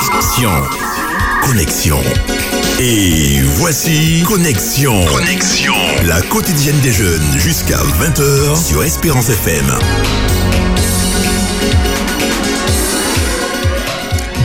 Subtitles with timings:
[0.00, 0.50] Connexion.
[1.42, 1.98] Connexion.
[2.80, 5.04] Et voici Connexion.
[5.04, 5.74] Connexion.
[6.06, 9.66] La quotidienne des jeunes jusqu'à 20h sur Espérance FM.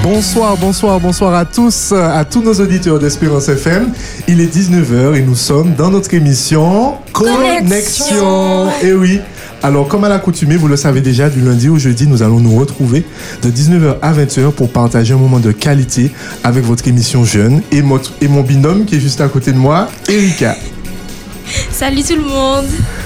[0.03, 3.93] Bonsoir, bonsoir, bonsoir à tous, à tous nos auditeurs d'Espérance FM.
[4.27, 8.67] Il est 19h et nous sommes dans notre émission Connexion.
[8.83, 9.21] Et oui.
[9.65, 12.55] Alors, comme à l'accoutumée, vous le savez déjà, du lundi au jeudi, nous allons nous
[12.55, 13.03] retrouver
[13.41, 16.11] de 19h à 20h pour partager un moment de qualité
[16.43, 19.57] avec votre émission Jeune et, mon- et mon binôme qui est juste à côté de
[19.57, 20.55] moi, Erika.
[21.71, 22.65] Salut tout le monde.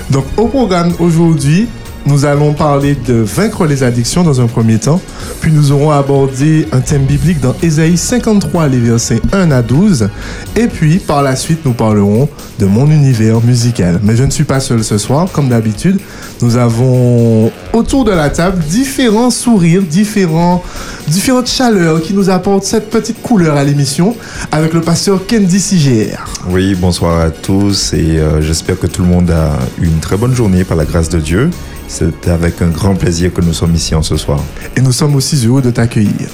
[0.10, 1.70] Donc, au programme aujourd'hui,
[2.06, 5.02] nous allons parler de vaincre les addictions dans un premier temps,
[5.42, 10.10] puis nous aurons abordé un thème biblique dans Ésaïe 53, les versets 1 à 12,
[10.56, 14.00] et puis par la suite, nous parlerons de mon univers musical.
[14.04, 16.00] Mais je ne suis pas seul ce soir, comme d'habitude.
[16.42, 20.64] Nous avons autour de la table différents sourires, différents,
[21.08, 24.16] différentes chaleurs qui nous apportent cette petite couleur à l'émission
[24.52, 26.24] avec le pasteur Kendi CGR.
[26.50, 30.36] Oui, bonsoir à tous et euh, j'espère que tout le monde a une très bonne
[30.36, 31.50] journée par la grâce de Dieu.
[31.90, 34.40] C'est avec un grand plaisir que nous sommes ici en ce soir.
[34.78, 36.30] Et nous sommes aussi heureux de t'accueillir.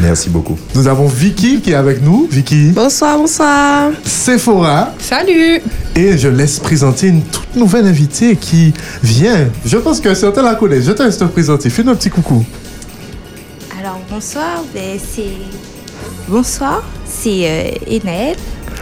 [0.00, 0.56] Merci beaucoup.
[0.76, 2.28] Nous avons Vicky qui est avec nous.
[2.30, 3.90] Vicky, Bonsoir, bonsoir.
[4.04, 4.94] Sephora.
[4.98, 5.60] Salut.
[5.96, 9.48] Et je laisse présenter une toute nouvelle invitée qui vient.
[9.64, 10.84] Je pense que certains la connaissent.
[10.84, 11.68] Je te laisse te présenter.
[11.68, 12.44] Fais-nous un petit coucou.
[13.80, 15.24] Alors bonsoir, ben, c'est
[16.28, 16.82] bonsoir,
[17.22, 18.36] c'est euh, Enel,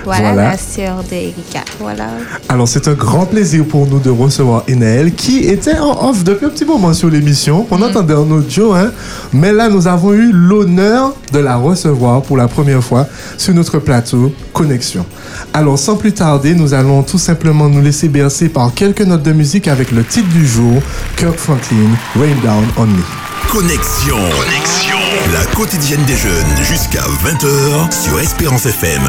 [0.05, 0.51] voilà, Voilà.
[0.51, 2.09] la sœur d'Erika, voilà.
[2.49, 6.47] Alors, c'est un grand plaisir pour nous de recevoir Enaël qui était en off depuis
[6.47, 7.67] un petit moment sur l'émission.
[7.71, 8.91] On entendait en audio, hein.
[9.33, 13.07] Mais là, nous avons eu l'honneur de la recevoir pour la première fois
[13.39, 15.07] sur notre plateau Connexion.
[15.55, 19.33] Alors, sans plus tarder, nous allons tout simplement nous laisser bercer par quelques notes de
[19.33, 20.83] musique avec le titre du jour,
[21.17, 23.24] Kirk Franklin, Rain Down on Me.
[23.49, 24.17] Connexion.
[24.31, 24.99] Connexion.
[25.33, 29.03] La quotidienne des jeunes jusqu'à 20h sur Espérance FM.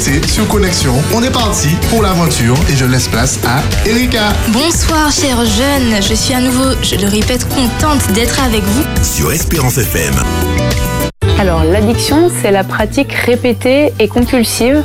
[0.00, 0.94] Sur Connexion.
[1.12, 4.28] On est parti pour l'aventure et je laisse place à Erika.
[4.52, 6.00] Bonsoir, chers jeunes.
[6.00, 8.84] Je suis à nouveau, je le répète, contente d'être avec vous.
[9.02, 10.14] Sur Espérance FM.
[11.40, 14.84] Alors, l'addiction, c'est la pratique répétée et compulsive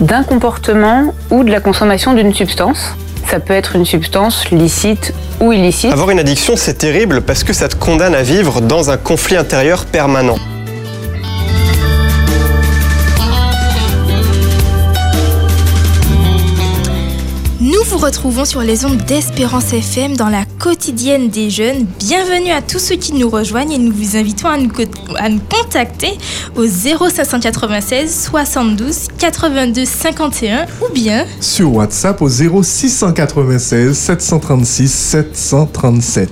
[0.00, 2.96] d'un comportement ou de la consommation d'une substance.
[3.28, 5.92] Ça peut être une substance licite ou illicite.
[5.92, 9.36] Avoir une addiction, c'est terrible parce que ça te condamne à vivre dans un conflit
[9.36, 10.36] intérieur permanent.
[17.84, 21.84] Nous vous retrouvons sur les ondes d'Espérance FM dans la quotidienne des jeunes.
[21.98, 24.70] Bienvenue à tous ceux qui nous rejoignent et nous vous invitons à nous,
[25.16, 26.12] à nous contacter
[26.56, 36.30] au 0596 72 82 51 ou bien Sur WhatsApp au 0696 736 737.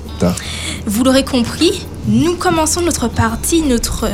[0.87, 4.08] Vous l'aurez compris, nous commençons notre partie, notre,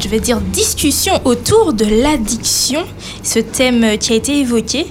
[0.00, 2.82] je vais dire, discussion autour de l'addiction,
[3.22, 4.86] ce thème qui a été évoqué.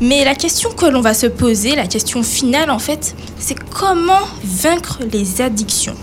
[0.00, 4.22] Mais la question que l'on va se poser, la question finale en fait, c'est comment
[4.42, 5.94] vaincre les addictions.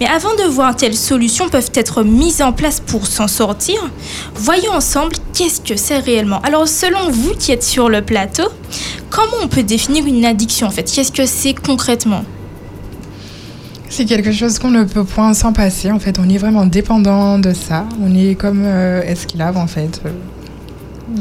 [0.00, 3.76] Mais avant de voir quelles solutions peuvent être mises en place pour s'en sortir,
[4.34, 6.40] voyons ensemble qu'est-ce que c'est réellement.
[6.42, 8.48] Alors selon vous qui êtes sur le plateau,
[9.08, 10.90] comment on peut définir une addiction en fait?
[10.90, 12.24] Qu'est-ce que c'est concrètement?
[13.88, 15.92] C'est quelque chose qu'on ne peut point s'en passer.
[15.92, 17.86] En fait, on est vraiment dépendant de ça.
[18.02, 20.10] On est comme euh, esclave, en fait, euh,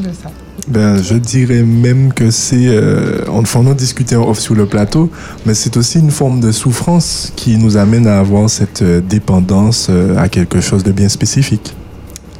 [0.01, 0.31] de ça.
[0.67, 4.65] Ben, je dirais même que c'est, euh, on en a discuté en off sur le
[4.65, 5.09] plateau,
[5.45, 9.87] mais c'est aussi une forme de souffrance qui nous amène à avoir cette euh, dépendance
[9.89, 11.73] euh, à quelque chose de bien spécifique.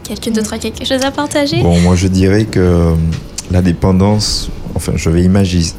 [0.04, 1.62] Quelqu'un d'autre a quelque chose à partager?
[1.62, 2.96] Bon, moi je dirais que euh,
[3.52, 5.74] la dépendance, enfin je vais imaginer,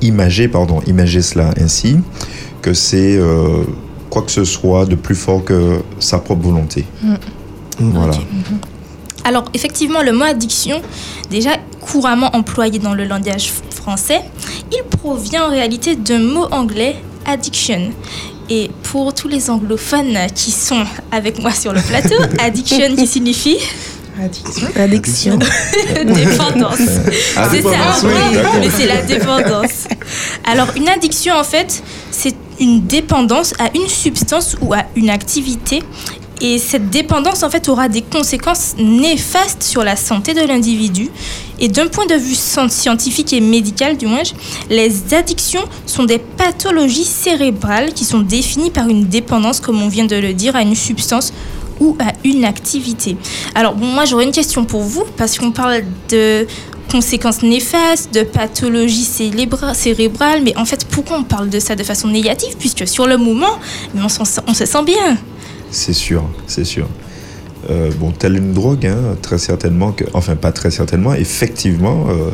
[0.00, 1.98] imager, pardon, imager cela ainsi,
[2.62, 3.64] que c'est euh,
[4.08, 6.86] quoi que ce soit de plus fort que sa propre volonté.
[7.78, 8.12] Voilà.
[8.14, 8.68] Ok.
[9.24, 10.82] Alors effectivement, le mot addiction,
[11.30, 14.20] déjà couramment employé dans le langage français,
[14.72, 16.96] il provient en réalité d'un mot anglais,
[17.26, 17.90] addiction.
[18.50, 23.58] Et pour tous les anglophones qui sont avec moi sur le plateau, addiction qui signifie
[24.20, 24.68] Addiction.
[24.76, 25.38] Addiction.
[26.04, 26.80] dépendance.
[27.34, 29.88] Ah, C'est ça, oui, mais c'est la dépendance.
[30.44, 35.82] Alors, une addiction, en fait, c'est une dépendance à une substance ou à une activité.
[36.44, 41.08] Et cette dépendance, en fait, aura des conséquences néfastes sur la santé de l'individu.
[41.60, 44.24] Et d'un point de vue scien- scientifique et médical, du moins,
[44.68, 50.06] les addictions sont des pathologies cérébrales qui sont définies par une dépendance, comme on vient
[50.06, 51.32] de le dire, à une substance
[51.78, 53.16] ou à une activité.
[53.54, 56.48] Alors, moi, j'aurais une question pour vous, parce qu'on parle de
[56.90, 62.08] conséquences néfastes, de pathologies cérébrales, mais en fait, pourquoi on parle de ça de façon
[62.08, 62.56] négative?
[62.58, 63.60] Puisque sur le moment,
[63.94, 64.08] on
[64.54, 65.16] se sent bien.
[65.72, 66.86] C'est sûr, c'est sûr.
[67.70, 72.30] Euh, bon, telle une drogue, hein, très certainement, que, enfin pas très certainement, effectivement, euh,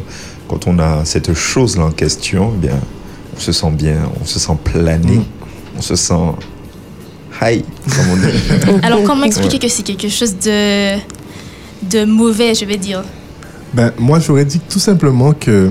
[0.48, 2.80] quand on a cette chose-là en question, eh bien,
[3.36, 5.20] on se sent bien, on se sent plané,
[5.76, 6.14] on se sent
[7.40, 7.62] high,
[7.94, 8.80] comme on dit.
[8.82, 10.96] Alors, comment expliquer que c'est quelque chose de,
[11.88, 13.04] de mauvais, je vais dire?
[13.74, 15.70] Ben, moi, j'aurais dit tout simplement que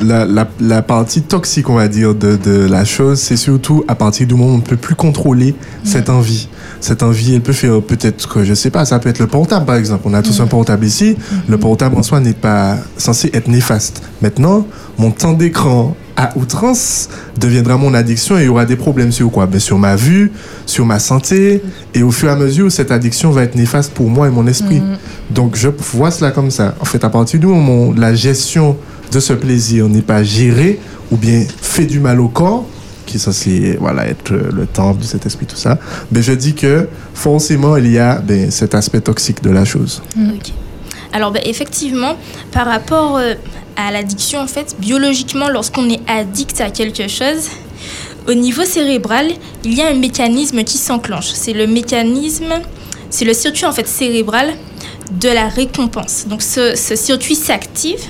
[0.00, 3.94] la, la, la partie toxique, on va dire, de, de la chose, c'est surtout à
[3.94, 6.48] partir du moment où on ne peut plus contrôler cette envie.
[6.80, 9.66] Cette envie, elle peut faire peut-être que, je sais pas, ça peut être le portable,
[9.66, 10.02] par exemple.
[10.06, 11.16] On a tous un portable ici.
[11.48, 14.02] Le portable en soi n'est pas censé être néfaste.
[14.22, 14.66] Maintenant,
[14.98, 17.08] mon temps d'écran à outrance
[17.40, 19.46] deviendra mon addiction et il y aura des problèmes sur quoi?
[19.46, 20.32] Ben, Sur ma vue,
[20.66, 21.62] sur ma santé,
[21.94, 24.46] et au fur et à mesure, cette addiction va être néfaste pour moi et mon
[24.48, 24.82] esprit.
[25.30, 26.74] Donc je vois cela comme ça.
[26.80, 28.76] En fait, à partir du moment où la gestion
[29.10, 32.66] de ce plaisir n'est pas gérée ou bien fait du mal au corps,
[33.06, 35.78] qui est censé voilà, être euh, le temple de cet esprit, tout ça,
[36.10, 40.02] ben, je dis que forcément, il y a ben, cet aspect toxique de la chose.
[40.16, 40.52] Ok.
[41.12, 42.16] Alors, ben, effectivement,
[42.52, 43.34] par rapport euh,
[43.76, 47.48] à l'addiction, en fait, biologiquement, lorsqu'on est addict à quelque chose,
[48.28, 49.26] au niveau cérébral,
[49.64, 51.30] il y a un mécanisme qui s'enclenche.
[51.32, 52.60] C'est le mécanisme,
[53.08, 54.52] c'est le circuit en fait cérébral
[55.10, 56.26] de la récompense.
[56.28, 58.00] Donc, ce, ce circuit s'active.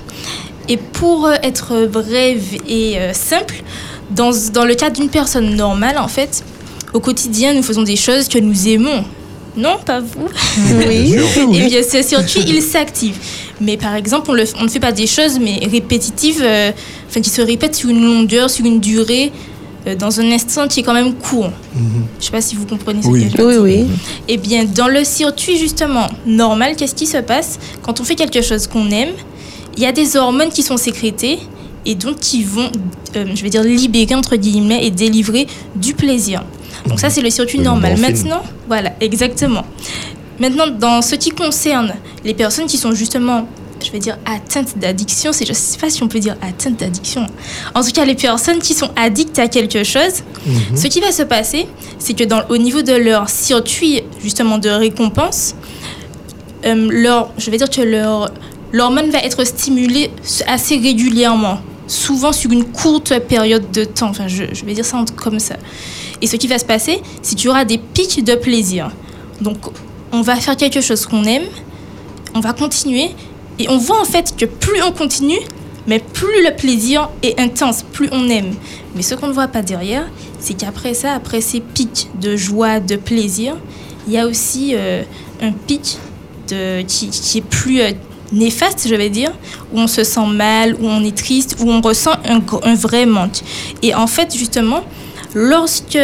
[0.69, 3.63] Et pour euh, être brève et euh, simple,
[4.11, 6.45] dans, dans le cas d'une personne normale, en fait,
[6.93, 9.05] au quotidien, nous faisons des choses que nous aimons.
[9.57, 10.29] Non, pas vous?
[10.87, 11.17] Oui.
[11.55, 13.17] Et bien, ce circuit, il s'active.
[13.61, 16.71] Mais par exemple, on, le- on ne fait pas des choses mais répétitives, euh,
[17.09, 19.33] enfin, qui se répètent sur une longueur, sur une durée,
[19.87, 21.51] euh, dans un instant qui est quand même court.
[21.75, 23.25] Je ne sais pas si vous comprenez ce Oui.
[23.31, 23.87] que je veux Oui, dire.
[23.89, 23.97] oui.
[24.29, 27.59] Eh bien, dans le circuit justement normal, qu'est-ce qui se passe?
[27.83, 29.11] Quand on fait quelque chose qu'on aime,
[29.79, 31.39] il y a des hormones qui sont sécrétées
[31.87, 32.69] et donc qui vont,
[33.15, 36.43] euh, je vais dire, libérer entre guillemets et délivrer du plaisir.
[36.89, 37.97] Donc ça, c'est le circuit normal.
[37.97, 39.65] Maintenant, voilà, exactement.
[40.41, 41.95] Maintenant, dans ce qui concerne
[42.25, 43.47] les personnes qui sont justement,
[43.85, 46.81] je vais dire, atteintes d'addiction, c'est, je ne sais pas si on peut dire atteintes
[46.81, 47.25] d'addiction.
[47.73, 50.25] En tout cas, les personnes qui sont addictes à quelque chose,
[50.75, 51.69] ce qui va se passer,
[52.01, 55.55] c'est que dans, au niveau de leur circuit justement de récompense,
[56.65, 58.33] euh, leur, je vais dire que leur
[58.73, 60.11] l'hormone va être stimulée
[60.47, 64.11] assez régulièrement, souvent sur une courte période de temps.
[64.11, 65.57] Enfin, je, vais dire ça comme ça.
[66.21, 68.91] Et ce qui va se passer, c'est qu'il y aura des pics de plaisir.
[69.41, 69.59] Donc,
[70.13, 71.47] on va faire quelque chose qu'on aime,
[72.35, 73.11] on va continuer,
[73.59, 75.39] et on voit en fait que plus on continue,
[75.87, 78.55] mais plus le plaisir est intense, plus on aime.
[78.95, 80.07] Mais ce qu'on ne voit pas derrière,
[80.39, 83.57] c'est qu'après ça, après ces pics de joie, de plaisir,
[84.07, 85.03] il y a aussi euh,
[85.41, 85.99] un pic
[86.49, 87.93] de, qui, qui est plus euh,
[88.33, 89.33] néfaste, je vais dire,
[89.73, 93.41] où on se sent mal, où on est triste, où on ressent un, vrai manque.
[93.83, 94.83] Et en fait, justement,
[95.35, 95.99] lorsque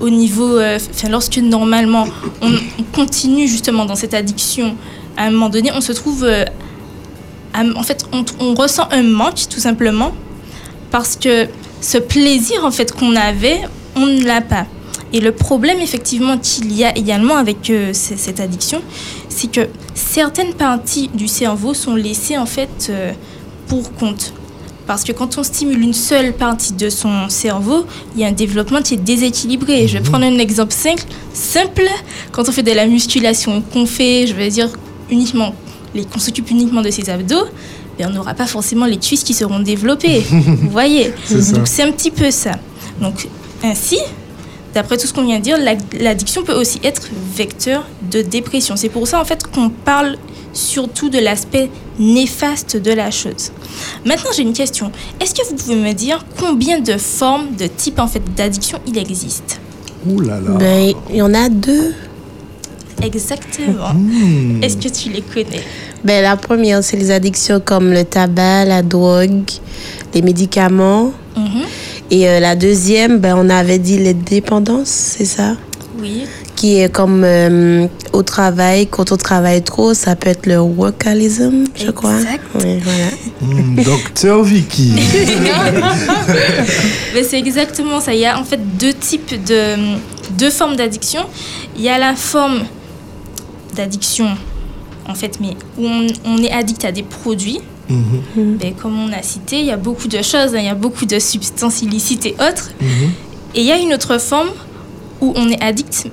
[0.00, 2.06] au niveau, euh, enfin, lorsque normalement
[2.40, 4.76] on, on continue justement dans cette addiction,
[5.20, 6.44] à un moment donné, on se trouve, euh,
[7.54, 10.12] en fait, on, ressent un manque tout simplement
[10.90, 11.46] parce que
[11.80, 13.60] ce plaisir en fait qu'on avait,
[13.96, 14.66] on ne l'a pas.
[15.12, 18.80] Et le problème effectivement qu'il y a également avec euh, cette addiction,
[19.30, 23.12] c'est que certaines parties du cerveau sont laissées en fait euh,
[23.66, 24.34] pour compte.
[24.86, 28.32] Parce que quand on stimule une seule partie de son cerveau, il y a un
[28.32, 29.86] développement qui est déséquilibré.
[29.86, 31.04] Je vais prendre un exemple simple.
[31.32, 31.86] simple.
[32.32, 34.68] Quand on fait de la musculation qu'on fait, je vais dire,
[35.08, 35.54] uniquement,
[36.12, 37.46] qu'on s'occupe uniquement de ses abdos,
[37.98, 40.20] ben, on n'aura pas forcément les cuisses qui seront développées.
[40.30, 41.12] Vous voyez?
[41.30, 42.58] Donc c'est un petit peu ça.
[43.00, 43.28] Donc
[43.62, 43.98] ainsi,
[44.74, 47.02] d'après tout ce qu'on vient de dire, la- l'addiction peut aussi être
[47.34, 48.76] vecteur de dépression.
[48.76, 50.16] C'est pour ça en fait qu'on parle
[50.52, 53.52] surtout de l'aspect néfaste de la chose.
[54.04, 54.90] Maintenant, j'ai une question.
[55.20, 58.98] Est-ce que vous pouvez me dire combien de formes, de types en fait d'addiction il
[58.98, 59.60] existe?
[60.08, 60.50] Ouh là là.
[60.58, 61.94] Ben, il y en a deux.
[63.02, 63.92] Exactement.
[63.94, 64.62] Hmm.
[64.62, 65.62] Est-ce que tu les connais?
[66.04, 69.42] Ben, la première, c'est les addictions comme le tabac, la drogue,
[70.14, 71.12] les médicaments.
[71.36, 71.62] Mhm.
[72.10, 75.56] Et euh, la deuxième, ben, on avait dit les dépendances, c'est ça?
[75.98, 76.24] Oui.
[76.56, 81.64] Qui est comme euh, au travail, quand on travaille trop, ça peut être le workalism,
[81.74, 82.16] je crois.
[82.16, 82.42] Exact.
[82.56, 83.10] Oui, voilà.
[83.40, 84.92] Hmm, Docteur Vicky.
[87.14, 88.12] Mais c'est exactement ça.
[88.12, 89.76] Il y a en fait deux types de
[90.38, 91.22] deux formes d'addiction.
[91.76, 92.64] Il y a la forme
[93.76, 94.28] d'addiction
[95.06, 97.60] en fait, mais où on, on est addict à des produits.
[98.36, 100.58] Ben, comme on a cité, il y a beaucoup de choses, hein.
[100.58, 102.70] il y a beaucoup de substances illicites et autres.
[102.80, 103.10] mhm.
[103.54, 104.50] Et il y a une autre forme
[105.20, 106.06] où on est addict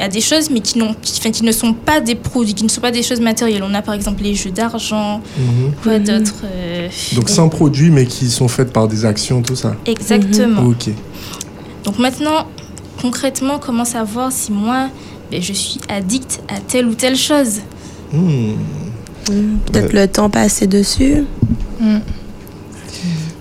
[0.00, 2.64] à des choses, mais qui, n'ont- qui, enfin, qui ne sont pas des produits, qui
[2.64, 3.62] ne sont pas des choses matérielles.
[3.64, 5.72] On a par exemple les jeux d'argent, Mhm.
[5.82, 9.74] quoi d'autre euh, Donc sans produits, mais qui sont faites par des actions, tout ça.
[9.86, 10.62] Exactement.
[10.62, 10.90] Ok.
[11.84, 12.46] Donc maintenant,
[13.02, 14.88] concrètement, comment savoir si moi,
[15.30, 17.60] ben, je suis addict à telle ou telle chose?
[19.66, 21.24] Peut-être le temps passé dessus.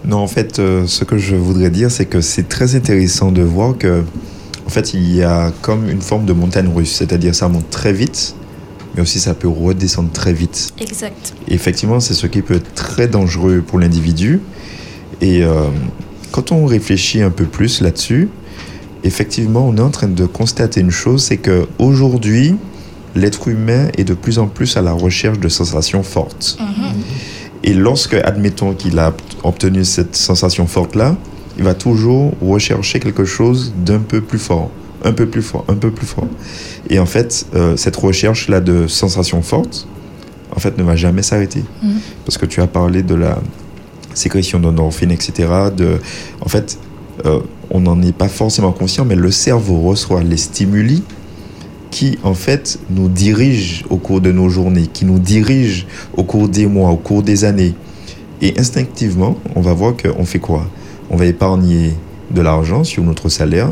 [0.06, 3.42] Non, en fait, euh, ce que je voudrais dire, c'est que c'est très intéressant de
[3.42, 4.04] voir que,
[4.66, 7.92] en fait, il y a comme une forme de montagne russe, c'est-à-dire ça monte très
[7.92, 8.34] vite,
[8.96, 10.74] mais aussi ça peut redescendre très vite.
[10.80, 11.34] Exact.
[11.50, 14.40] Et effectivement, c'est ce qui peut être très dangereux pour l'individu.
[15.20, 15.66] Et euh,
[16.32, 18.30] quand on réfléchit un peu plus là-dessus,
[19.04, 22.56] effectivement, on est en train de constater une chose, c'est que aujourd'hui,
[23.18, 26.58] l'être humain est de plus en plus à la recherche de sensations fortes.
[27.64, 31.16] Et lorsque, admettons qu'il a obtenu cette sensation forte-là,
[31.58, 34.70] il va toujours rechercher quelque chose d'un peu plus fort,
[35.04, 36.28] un peu plus fort, un peu plus fort.
[36.90, 39.88] Et en fait, euh, cette recherche-là de sensations fortes,
[40.56, 41.64] en fait, ne va jamais s'arrêter.
[41.82, 42.00] Mhm.
[42.26, 43.40] Parce que tu as parlé de la
[44.14, 45.50] sécrétion d'endorphines, etc.
[45.76, 45.98] De,
[46.42, 46.78] en fait,
[47.26, 47.40] euh,
[47.72, 51.04] on n'en est pas forcément conscient, mais le cerveau reçoit les stimuli
[51.98, 56.48] qui, en fait, nous dirigent au cours de nos journées, qui nous dirigent au cours
[56.48, 57.74] des mois, au cours des années.
[58.40, 60.68] Et instinctivement, on va voir qu'on fait quoi?
[61.10, 61.96] On va épargner
[62.30, 63.70] de l'argent sur notre salaire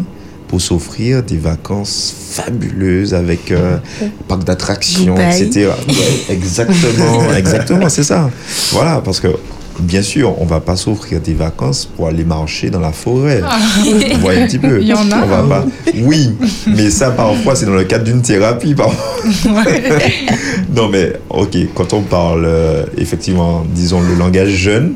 [0.48, 3.78] pour s'offrir des vacances fabuleuses avec euh,
[4.28, 5.70] parc d'attractions, etc.
[5.88, 8.32] Ouais, exactement, exactement, c'est ça.
[8.72, 9.28] Voilà, parce que
[9.80, 13.42] bien sûr, on va pas s'offrir des vacances pour aller marcher dans la forêt.
[13.84, 14.80] Vous voyez un petit peu.
[14.82, 15.24] Il y en a.
[15.24, 15.66] On va pas.
[16.02, 16.32] Oui,
[16.68, 18.76] mais ça parfois c'est dans le cadre d'une thérapie.
[20.76, 24.94] non mais ok, quand on parle euh, effectivement, disons le langage jeune,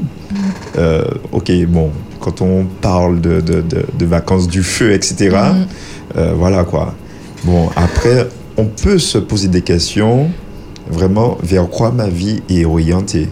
[0.78, 5.36] euh, ok bon, quand on parle de, de, de, de vacances du feu, etc.
[6.18, 6.96] euh, voilà quoi.
[7.44, 10.30] Bon après, on peut se poser des questions
[10.90, 13.30] vraiment vers quoi ma vie est orientée.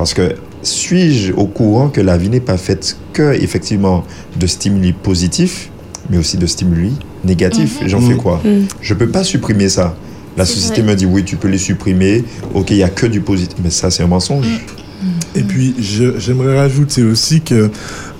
[0.00, 4.02] Parce que suis-je au courant que la vie n'est pas faite que effectivement
[4.38, 5.68] de stimuli positifs,
[6.08, 6.92] mais aussi de stimuli
[7.22, 7.80] négatifs?
[7.84, 8.40] J'en fais quoi?
[8.42, 8.64] Mhm.
[8.80, 9.94] Je peux pas supprimer ça.
[10.38, 10.92] La société vrai.
[10.92, 12.24] me dit oui, tu peux les supprimer.
[12.54, 13.58] Ok, il n'y a que du positif.
[13.62, 14.46] Mais ça, c'est un mensonge.
[15.36, 17.70] Et puis, je- j'aimerais rajouter aussi que,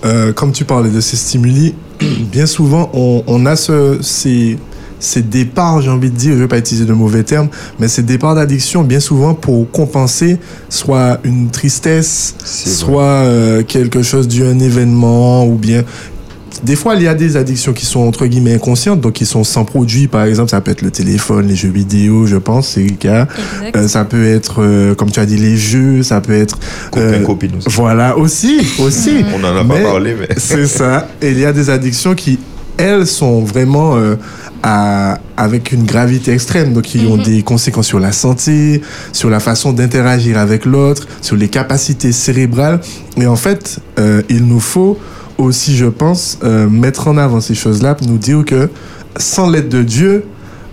[0.05, 1.75] euh, comme tu parlais de ces stimuli,
[2.31, 4.59] bien souvent, on, on a ce, ces,
[5.01, 7.89] ces départs, j'ai envie de dire, je ne vais pas utiliser de mauvais termes, mais
[7.89, 10.39] ces départs d'addiction, bien souvent, pour compenser
[10.69, 15.85] soit une tristesse, soit euh, quelque chose dû à un événement, ou bien
[16.63, 19.45] des fois, il y a des addictions qui sont entre guillemets inconscientes, donc qui sont
[19.45, 20.09] sans produit.
[20.09, 23.27] Par exemple, ça peut être le téléphone, les jeux vidéo, je pense, c'est le cas.
[23.75, 26.03] Euh, ça peut être, euh, comme tu as dit, les jeux.
[26.03, 26.59] Ça peut être.
[26.91, 27.69] Copain, euh, copine aussi.
[27.71, 29.25] Voilà, aussi, aussi.
[29.35, 30.29] On n'en a pas Mais parlé, mais.
[30.37, 31.09] C'est ça.
[31.23, 32.39] Et il y a des addictions qui,
[32.81, 34.17] elles, sont vraiment euh,
[34.63, 37.23] à- avec une gravité extrême, donc qui ont Mhm.
[37.23, 38.83] des conséquences sur la santé,
[39.13, 42.81] sur la façon d'interagir avec l'autre, sur les capacités cérébrales.
[43.17, 44.99] Et en fait, euh, il nous faut
[45.39, 48.69] aussi, je pense, euh, mettre en avant ces choses-là, nous dire que
[49.17, 50.25] sans l'aide de Dieu,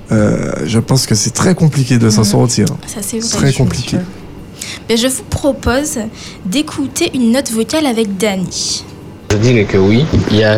[0.10, 2.66] je pense que c'est très compliqué de s'en sortir.
[2.88, 3.30] Ça, c'est vrai.
[3.30, 3.98] Très compliqué.
[4.88, 5.98] Ben, je vous propose
[6.46, 8.86] d'écouter une note vocale avec Dani.
[9.30, 10.58] Je dirais que oui, il y a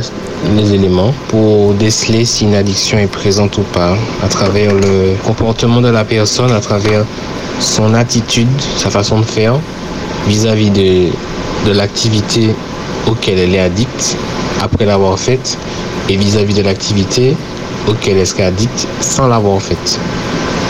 [0.55, 5.81] les éléments pour déceler si une addiction est présente ou pas, à travers le comportement
[5.81, 7.03] de la personne, à travers
[7.59, 9.55] son attitude, sa façon de faire
[10.27, 11.09] vis-à-vis de,
[11.67, 12.51] de l'activité
[13.07, 14.15] auquel elle est addicte
[14.61, 15.57] après l'avoir faite
[16.07, 17.35] et vis-à-vis de l'activité
[17.87, 19.99] auquel elle serait addicte sans l'avoir faite.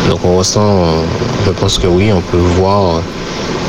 [0.09, 0.85] Donc on ressent,
[1.45, 3.01] je pense que oui, on peut voir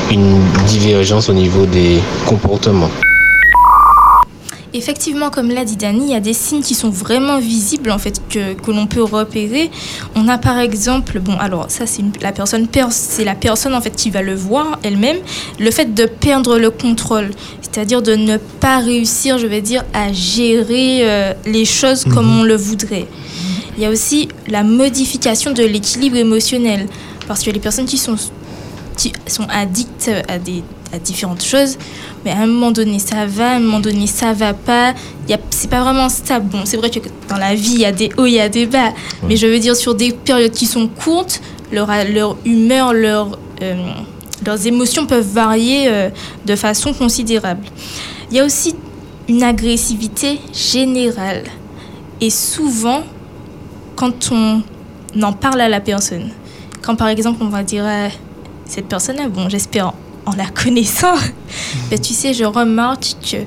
[0.09, 2.89] une divergence au niveau des comportements.
[4.73, 7.97] Effectivement, comme l'a dit Dani, il y a des signes qui sont vraiment visibles en
[7.97, 9.69] fait que, que l'on peut repérer.
[10.15, 13.81] On a par exemple, bon alors ça c'est la personne per- c'est la personne en
[13.81, 15.17] fait qui va le voir elle-même,
[15.59, 17.31] le fait de perdre le contrôle,
[17.61, 22.43] c'est-à-dire de ne pas réussir, je vais dire, à gérer euh, les choses comme on
[22.43, 23.07] le voudrait.
[23.77, 26.87] Il y a aussi la modification de l'équilibre émotionnel
[27.27, 28.15] parce que les personnes qui sont
[29.01, 31.77] qui sont addicts à, des, à différentes choses,
[32.23, 34.93] mais à un moment donné ça va, à un moment donné ça va pas.
[35.49, 36.47] C'est pas vraiment stable.
[36.49, 38.49] Bon, c'est vrai que dans la vie il y a des hauts, il y a
[38.49, 38.93] des bas,
[39.27, 43.75] mais je veux dire sur des périodes qui sont courtes, leur, leur humeur, leur, euh,
[44.45, 46.09] leurs émotions peuvent varier euh,
[46.45, 47.65] de façon considérable.
[48.29, 48.75] Il y a aussi
[49.27, 51.43] une agressivité générale.
[52.19, 53.01] Et souvent,
[53.95, 54.61] quand on
[55.21, 56.29] en parle à la personne,
[56.83, 58.09] quand par exemple on va dire à
[58.71, 59.87] cette personne-là, bon j'espère
[60.25, 61.15] en- la connaissant,
[61.89, 63.37] ben, tu sais, je remarque que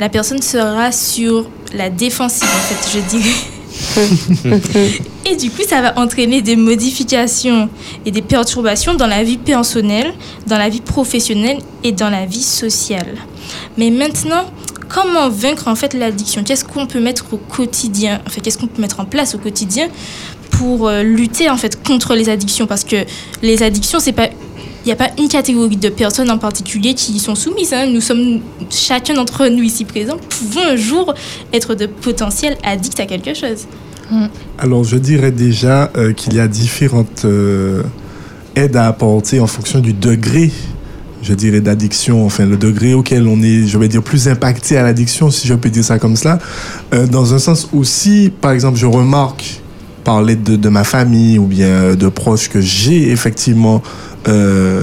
[0.00, 5.00] la personne sera sur la défensive en fait, je dirais.
[5.26, 7.68] Et du coup, ça va entraîner des modifications
[8.04, 10.12] et des perturbations dans la vie personnelle,
[10.46, 13.14] dans la vie professionnelle et dans la vie sociale.
[13.78, 14.44] Mais maintenant,
[14.88, 16.44] comment vaincre en fait l'addiction?
[16.44, 18.20] Qu'est-ce qu'on peut mettre au quotidien?
[18.26, 19.88] En fait, qu'est-ce qu'on peut mettre en place au quotidien
[20.50, 22.66] pour euh, lutter en fait contre les addictions?
[22.66, 23.04] Parce que
[23.42, 24.28] les addictions, c'est pas
[24.84, 27.72] il n'y a pas une catégorie de personnes en particulier qui y sont soumises.
[27.72, 27.86] hein.
[27.86, 31.14] Nous sommes, chacun d'entre nous ici présents, pouvons un jour
[31.54, 33.66] être de potentiels addicts à quelque chose.
[34.58, 37.82] Alors, je dirais déjà euh, qu'il y a différentes euh,
[38.54, 40.52] aides à apporter en fonction du degré,
[41.22, 44.82] je dirais, d'addiction, enfin, le degré auquel on est, je vais dire, plus impacté à
[44.82, 46.38] l'addiction, si je peux dire ça comme cela.
[46.92, 49.62] Euh, dans un sens aussi, par exemple, je remarque
[50.04, 53.82] par l'aide de, de ma famille ou bien euh, de proches que j'ai effectivement,
[54.28, 54.82] euh,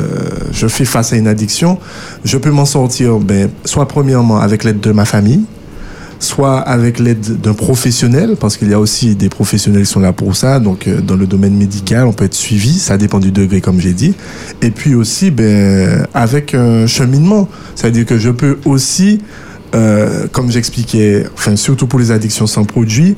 [0.51, 1.79] je fais face à une addiction,
[2.25, 5.43] je peux m'en sortir, ben, soit premièrement avec l'aide de ma famille,
[6.19, 10.13] soit avec l'aide d'un professionnel, parce qu'il y a aussi des professionnels qui sont là
[10.13, 10.59] pour ça.
[10.59, 13.79] Donc, euh, dans le domaine médical, on peut être suivi, ça dépend du degré, comme
[13.79, 14.13] j'ai dit.
[14.61, 17.49] Et puis aussi, ben, avec un cheminement.
[17.75, 19.19] C'est-à-dire que je peux aussi,
[19.73, 23.15] euh, comme j'expliquais, enfin, surtout pour les addictions sans produit,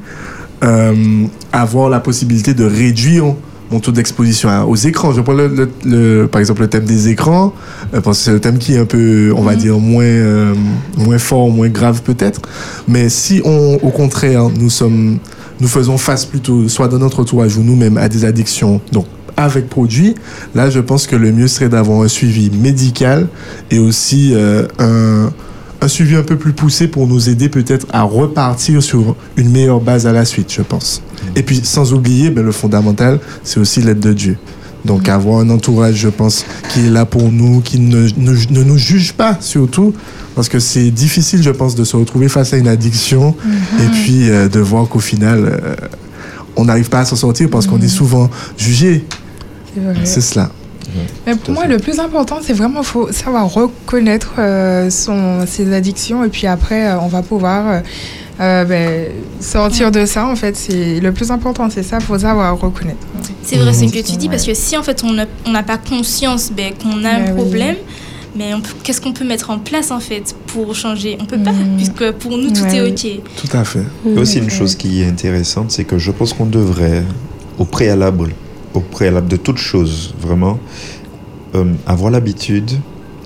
[0.64, 3.26] euh, avoir la possibilité de réduire
[3.72, 5.14] mon taux d'exposition aux écrans.
[5.14, 7.54] Je prends le, le- le- par exemple le thème des écrans,
[7.94, 10.54] euh, parce que c'est le thème qui est un peu, on va dire, moins, euh,
[10.98, 12.42] moins fort, moins grave peut-être.
[12.88, 15.18] Mais si on, au contraire, nous sommes,
[15.60, 19.06] nous faisons face plutôt, soit dans notre entourage ou nous-mêmes, à des addictions, donc
[19.38, 20.14] avec produits,
[20.54, 23.28] là, je pense que le mieux serait d'avoir un suivi médical
[23.72, 25.32] et aussi euh, un,
[25.84, 29.82] un suivi un peu plus poussé pour nous aider peut-être à repartir sur une meilleure
[29.82, 31.02] base à la suite, je pense.
[31.36, 34.38] Et puis, sans oublier, ben, le fondamental, c'est aussi l'aide de Dieu.
[34.86, 38.64] Donc, avoir un entourage, je pense, qui est là pour nous, qui ne, ne, ne
[38.64, 39.94] nous juge pas, surtout,
[40.36, 43.36] parce que c'est difficile, je pense, de se retrouver face à une addiction
[43.80, 45.76] et puis euh, de voir qu'au final, euh,
[46.56, 49.06] on n'arrive pas à s'en sortir parce qu'on est souvent jugé.
[50.04, 50.50] C'est cela.
[51.26, 56.24] Mais pour moi, le plus important, c'est vraiment faut savoir reconnaître euh, son, ses addictions
[56.24, 57.80] et puis après, euh, on va pouvoir euh,
[58.40, 59.08] euh, ben,
[59.40, 60.28] sortir de ça.
[60.28, 63.06] En fait, c'est le plus important, c'est ça, faut savoir reconnaître.
[63.44, 65.64] C'est vrai ce que tu dis, parce que si en fait on n'a on n'a
[65.64, 67.36] pas conscience ben, qu'on a un oui.
[67.36, 67.76] problème,
[68.36, 68.52] mais
[68.84, 71.18] qu'est-ce qu'on peut mettre en place en fait pour changer?
[71.22, 73.22] On peut pas, puisque pour nous tout Ouais, est ok.
[73.38, 73.84] Tout à fait.
[74.06, 77.04] Il y a aussi une chose qui est intéressante, c'est que je pense qu'on devrait,
[77.60, 78.32] au préalable,
[78.74, 80.60] au préalable de toute chose, vraiment,
[81.56, 82.72] euh, avoir l'habitude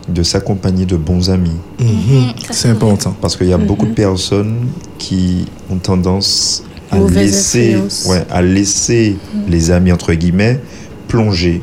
[0.07, 1.55] de s'accompagner de bons amis.
[1.79, 2.33] Mhm.
[2.51, 3.15] C'est important.
[3.21, 7.77] Parce qu'il y a beaucoup de personnes qui ont tendance à Mauvaise laisser,
[8.09, 9.17] ouais, à laisser
[9.49, 10.61] les amis, entre guillemets,
[11.09, 11.61] plonger.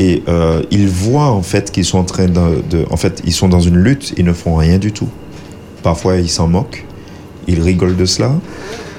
[0.00, 3.32] Et euh, ils voient en fait qu'ils sont en train de, de- En fait, ils
[3.32, 5.08] sont dans une lutte, ils ne font rien du tout.
[5.82, 6.84] Parfois, ils s'en moquent,
[7.46, 8.32] ils rigolent de cela.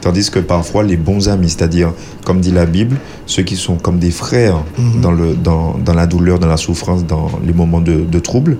[0.02, 1.92] Tandis que parfois, les bons amis, c'est-à-dire,
[2.26, 5.02] comme dit la Bible, ceux qui sont comme des frères Mhm.
[5.02, 8.58] dans, le, dans, dans la douleur, dans la souffrance, dans les moments de, de trouble,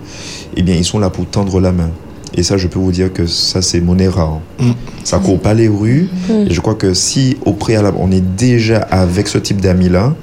[0.58, 1.90] eh bien, ils sont là pour tendre la main.
[2.36, 4.40] Et ça, je peux vous dire que ça, c'est monnaie rare.
[4.60, 4.72] Mm.
[5.04, 6.08] Ça court pas les rues.
[6.30, 10.14] Et je crois que si, au préalable, on est déjà avec ce type d'amis-là,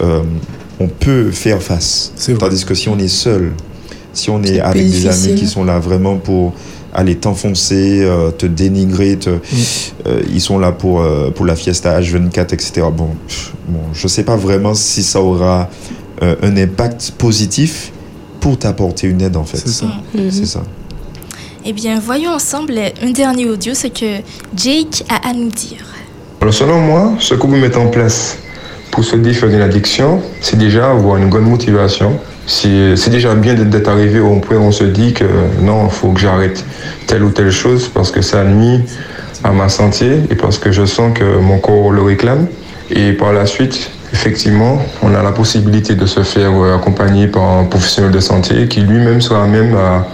[0.00, 0.22] euh,
[0.80, 2.12] on peut faire face.
[2.38, 3.52] Tandis que si on est seul,
[4.12, 6.52] si on est avec des amis qui sont là vraiment pour
[6.94, 12.00] aller t'enfoncer, euh, te dénigrer, te, euh, ils sont là pour, euh, pour la fiesta
[12.00, 12.86] H24, etc.
[12.92, 15.68] Bon, pff, bon, je sais pas vraiment si ça aura
[16.22, 17.92] euh, un impact positif
[18.40, 19.58] pour t'apporter une aide, en fait.
[19.58, 19.86] C'est ça.
[20.30, 20.62] C'est ça.
[21.64, 24.22] Eh bien, voyons ensemble un dernier audio, ce que
[24.54, 25.84] Jake a à nous dire.
[26.40, 28.38] Alors, selon moi, ce que vous mettez en place
[28.96, 32.18] pour se défaire d'une addiction, c'est déjà avoir une bonne motivation.
[32.46, 35.24] C'est déjà bien d'être- arrivé au point où on se dit que
[35.60, 36.64] non, il faut que j'arrête
[37.06, 38.80] telle ou telle chose parce que ça nuit
[39.44, 42.46] à ma santé et parce que je sens que mon corps le réclame.
[42.90, 47.42] Et par la suite, effectivement, on a la possibilité de se faire euh, accompagner par
[47.58, 50.06] un professionnel de santé qui lui-même sera même à,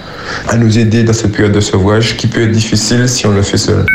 [0.53, 3.43] à nous aider dans cette période de sevrage qui peut être difficile si on le
[3.43, 3.87] fait seul.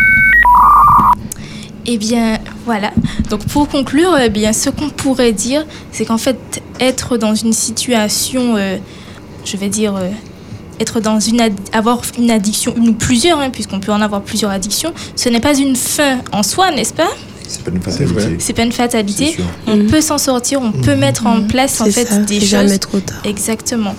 [1.88, 2.91] Eh bien, voilà.
[3.30, 7.54] Donc, pour conclure, eh bien, ce qu'on pourrait dire, c'est qu'en fait, être dans une
[7.54, 8.78] situation, euh,
[9.45, 10.10] je vais dire, euh,
[10.82, 14.52] être dans une avoir une addiction, une ou plusieurs, hein, puisqu'on peut en avoir plusieurs
[14.52, 17.08] addictions, ce n'est pas une fin en soi, n'est-ce pas?
[17.47, 18.36] C'est pas une fatalité.
[18.39, 19.38] C'est pas une fatalité.
[19.65, 22.50] On peut s'en sortir, on peut mettre en place en fait ça, des c'est choses.
[22.50, 23.21] jamais trop tard.
[23.23, 23.95] Exactement.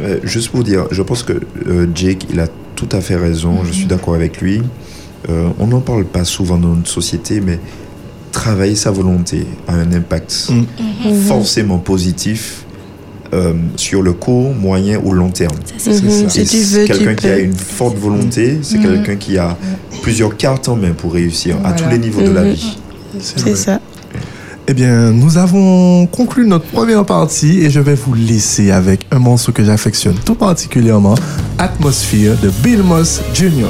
[0.00, 1.34] Euh, juste pour dire, je pense que
[1.66, 4.62] euh, Jake, il a tout à fait raison, je suis d'accord avec lui.
[5.28, 7.58] Euh, on n'en parle pas souvent dans notre société, mais
[8.32, 11.14] travailler sa volonté a un impact Mhm.
[11.26, 12.62] forcément positif
[13.32, 15.56] euh, sur le court, moyen ou long terme.
[15.78, 16.28] c'est Mhm.
[16.28, 16.44] ça.
[16.44, 18.84] Si quelqu'un qui a une forte volonté, c'est Mhm.
[18.84, 19.56] quelqu'un qui a
[20.02, 22.78] plusieurs cartes en main pour réussir à tous les niveaux de la vie.
[23.20, 23.80] C'est ça.
[24.68, 29.18] Eh bien, nous avons conclu notre première partie et je vais vous laisser avec un
[29.18, 31.14] morceau que j'affectionne tout particulièrement,
[31.58, 33.66] Atmosphere de Bill Moss Jr.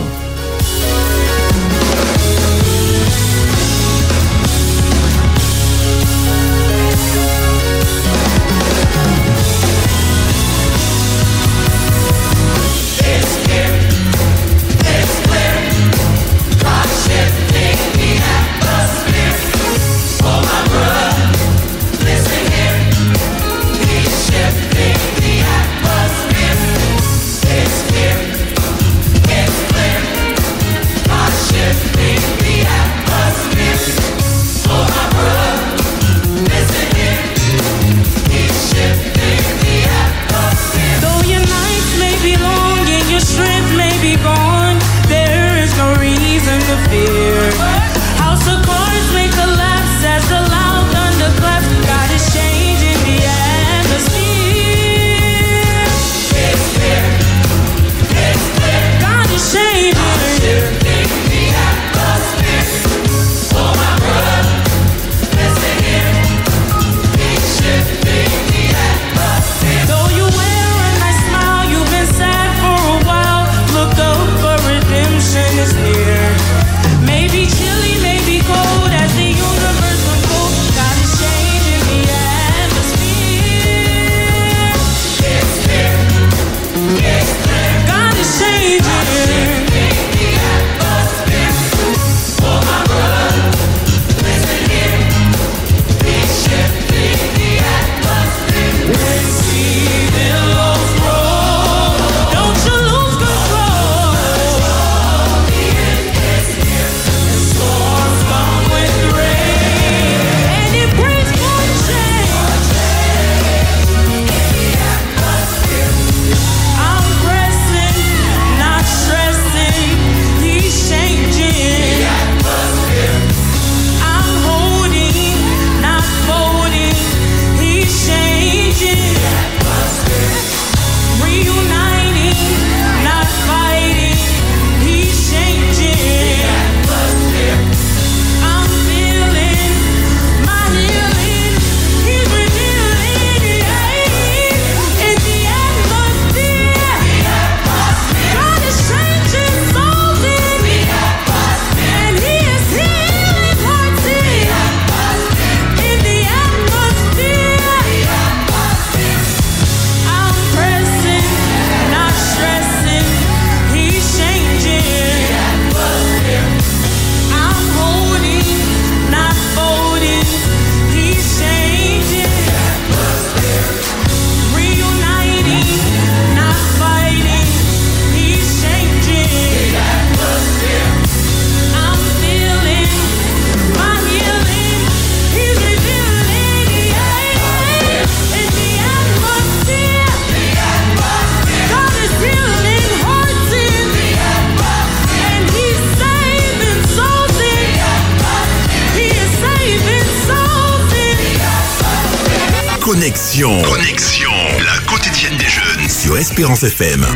[206.38, 207.06] Espérance FM.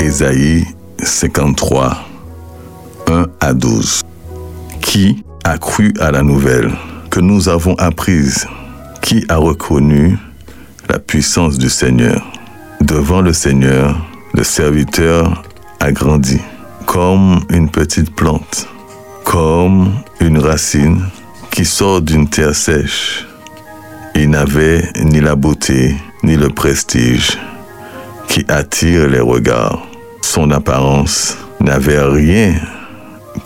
[0.00, 0.64] Ésaïe
[1.00, 1.96] 53,
[3.06, 4.00] 1 à 12.
[4.80, 6.72] Qui a cru à la nouvelle
[7.08, 8.48] que nous avons apprise?
[9.00, 10.18] Qui a reconnu
[10.88, 12.20] la puissance du Seigneur?
[12.80, 13.96] Devant le Seigneur,
[14.34, 15.44] le serviteur
[15.78, 16.40] a grandi
[16.86, 18.68] comme une petite plante,
[19.32, 21.06] comme une racine
[21.50, 23.26] qui sort d'une terre sèche.
[24.14, 27.38] Il n'avait ni la beauté ni le prestige
[28.28, 29.86] qui attire les regards.
[30.20, 32.56] Son apparence n'avait rien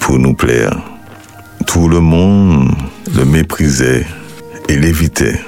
[0.00, 0.76] pour nous plaire.
[1.68, 2.72] Tout le monde
[3.14, 4.06] le méprisait
[4.68, 5.40] et l'évitait.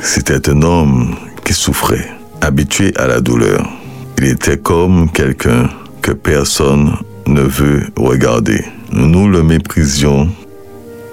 [0.00, 2.08] C'était un homme qui souffrait,
[2.40, 3.68] habitué à la douleur.
[4.18, 5.68] Il était comme quelqu'un
[6.02, 6.92] que personne
[7.26, 8.64] ne veut regarder.
[8.92, 10.28] Nous le méprisions,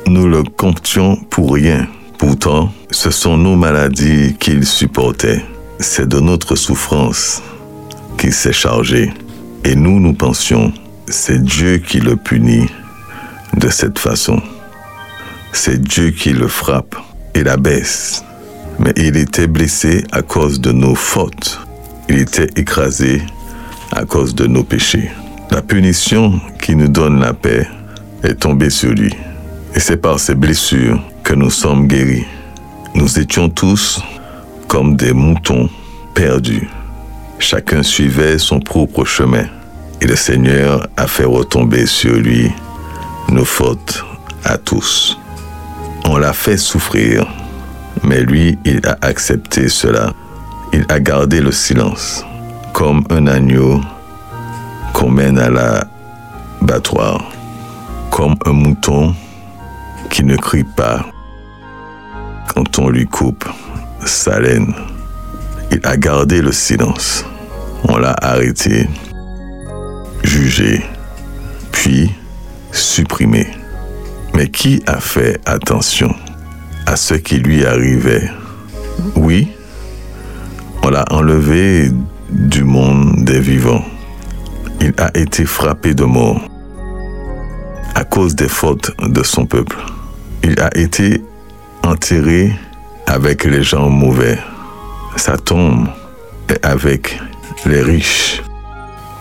[0.06, 1.88] nous le comptions pour rien.
[2.18, 5.44] Pourtant, ce sont nos maladies qu'il supportait.
[5.80, 7.42] C'est de notre souffrance
[8.18, 9.12] qu'il s'est chargé.
[9.66, 10.72] Et nous, nous pensions,
[11.08, 12.68] c'est Dieu qui le punit
[13.58, 14.42] de cette façon.
[15.52, 16.96] C'est Dieu qui le frappe
[17.34, 18.24] et l'abaisse.
[18.80, 21.60] Mais il était blessé à cause de nos fautes.
[22.10, 23.22] Il était écrasé
[23.92, 25.10] à cause de nos péchés.
[25.54, 27.68] La punition qui nous donne la paix
[28.24, 29.16] est tombée sur lui.
[29.76, 32.26] Et c'est par ses blessures que nous sommes guéris.
[32.96, 34.02] Nous étions tous
[34.68, 35.70] comme des moutons
[36.16, 36.68] perdus.
[37.38, 39.46] Chacun suivait son propre chemin.
[40.02, 42.52] Et le Seigneur a fait retomber sur lui
[43.30, 44.04] nos fautes
[44.44, 45.20] à tous.
[46.06, 47.28] On l'a fait souffrir,
[48.02, 50.13] mais lui, il a accepté cela.
[50.74, 52.26] Il a gardé le silence,
[52.74, 53.80] comme un agneau
[54.93, 57.32] qu'on mène à l'abattoir,
[58.12, 59.15] comme un mouton
[60.10, 61.06] qui ne crie pas
[62.53, 63.45] quand on lui coupe
[64.06, 64.73] sa laine.
[65.71, 67.25] Il a gardé le silence.
[67.89, 68.88] On l'a arrêté,
[70.23, 70.84] jugé,
[71.71, 72.12] puis
[72.71, 73.47] supprimé.
[74.36, 76.13] Mais qui a fait attention
[76.86, 78.29] à ce qui lui arrivait?
[79.15, 79.51] Oui,
[80.84, 81.91] on l'a enlevé
[82.29, 83.84] du monde des vivants.
[84.82, 86.42] Il a été frappé de mort
[87.96, 89.78] à cause des fautes de son peuple.
[90.44, 91.22] Il a été
[91.84, 92.54] enterré
[93.08, 94.38] avec les gens mauvais.
[95.16, 95.88] Sa tombe
[96.50, 97.20] est avec
[97.66, 98.42] les riches.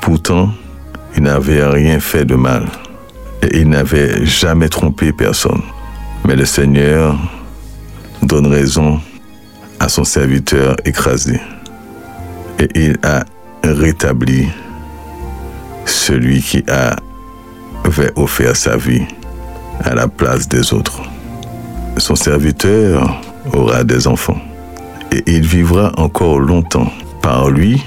[0.01, 0.51] Pourtant,
[1.17, 2.67] il n'avait rien fait de mal
[3.43, 5.63] et il n'avait jamais trompé personne.
[6.27, 7.17] Mais le Seigneur
[8.23, 9.01] donne raison
[9.81, 11.41] à son serviteur écrasé
[12.59, 13.25] et il a
[13.65, 14.49] rétabli
[15.87, 19.05] celui qui avait offert sa vie
[19.85, 21.03] à la place des autres.
[21.99, 23.21] Son serviteur
[23.53, 24.41] aura des enfants
[25.11, 26.91] et il vivra encore longtemps.
[27.21, 27.85] Par lui,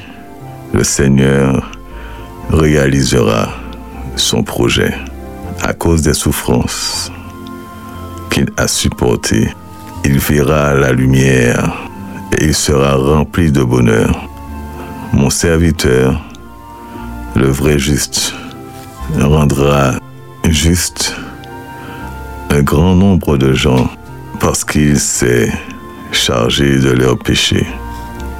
[0.73, 1.71] le Seigneur
[2.49, 3.49] réalisera
[4.15, 4.93] son projet
[5.61, 7.11] à cause des souffrances
[8.29, 9.49] qu'il a supportées.
[10.03, 11.73] Il verra la lumière
[12.37, 14.29] et il sera rempli de bonheur.
[15.13, 16.21] Mon serviteur,
[17.35, 18.33] le vrai juste,
[19.19, 19.95] rendra
[20.49, 21.15] juste
[22.49, 23.89] un grand nombre de gens
[24.39, 25.51] parce qu'il s'est
[26.11, 27.67] chargé de leurs péchés.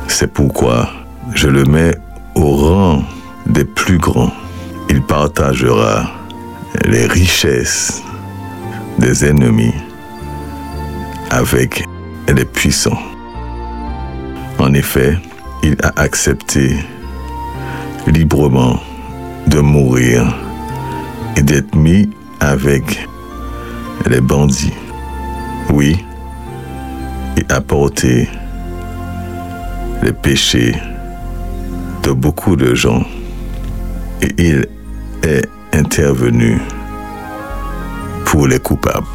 [0.07, 0.89] C'est pourquoi
[1.33, 1.95] je le mets
[2.35, 3.03] au rang
[3.45, 4.31] des plus grands.
[4.89, 6.09] Il partagera
[6.85, 8.01] les richesses
[8.97, 9.73] des ennemis
[11.31, 11.83] avec
[12.33, 13.01] les puissants.
[14.57, 15.17] En effet,
[15.63, 16.77] il a accepté
[18.07, 18.79] librement
[19.47, 20.35] de mourir
[21.35, 23.07] et d'être mis avec
[24.07, 24.73] les bandits.
[25.71, 26.03] Oui,
[27.37, 28.29] il a porté
[30.03, 30.75] les péchés
[32.03, 33.03] de beaucoup de gens
[34.21, 34.67] et il
[35.23, 36.59] est intervenu
[38.25, 39.07] pour les coupables.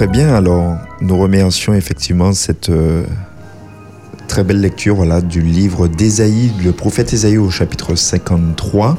[0.00, 3.04] Très bien, alors nous remercions effectivement cette euh,
[4.28, 8.96] très belle lecture voilà, du livre d'Ésaïe, le prophète Ésaïe au chapitre 53.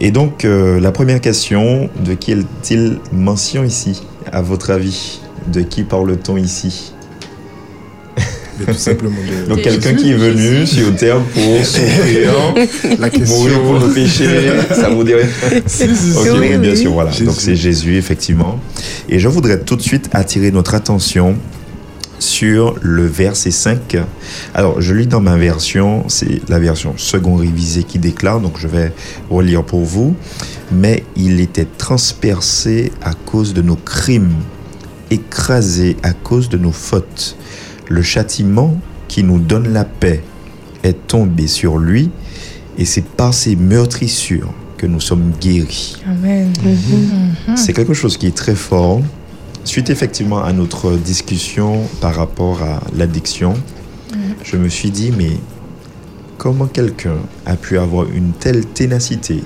[0.00, 5.22] Et donc, euh, la première question, de qui est-il mention ici, à votre avis?
[5.46, 6.92] De qui parle-t-on ici?
[8.66, 12.32] Tout simplement de- Donc quelqu'un qui est venu sur terre pour souffrir,
[12.98, 14.26] La question- mourir pour nos péchés,
[14.70, 15.28] ça vous dirait
[15.66, 16.76] Si, oui, bien oui.
[16.76, 17.10] sûr, voilà.
[17.10, 17.24] Jésus.
[17.26, 18.60] Donc c'est Jésus, effectivement.
[19.08, 21.36] Et je voudrais tout de suite attirer notre attention
[22.18, 23.96] sur le verset 5.
[24.54, 28.68] Alors, je lis dans ma version, c'est la version second révisée qui déclare, donc je
[28.68, 28.92] vais
[29.28, 30.14] relire pour vous.
[30.70, 34.34] Mais il était transpercé à cause de nos crimes,
[35.10, 37.36] écrasé à cause de nos fautes.
[37.92, 38.74] Le châtiment
[39.06, 40.22] qui nous donne la paix
[40.82, 42.08] est tombé sur lui,
[42.78, 45.96] et c'est par ses meurtrissures que nous sommes guéris.
[46.08, 46.50] Amen.
[46.64, 47.54] Mhm.
[47.56, 49.02] C'est quelque chose qui est très fort.
[49.64, 53.52] Suite effectivement à notre discussion par rapport à l'addiction,
[54.42, 55.32] je me suis dit, mais
[56.38, 59.44] comment quelqu'un a pu avoir une telle ténacité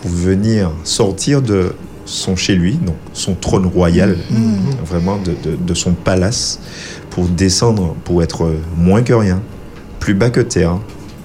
[0.00, 1.74] pour venir sortir de
[2.06, 4.16] son chez lui, donc son trône royal,
[4.86, 6.60] vraiment de, de- de son palace,
[7.14, 9.40] pour descendre, pour être moins que rien,
[10.00, 10.78] plus bas que terre,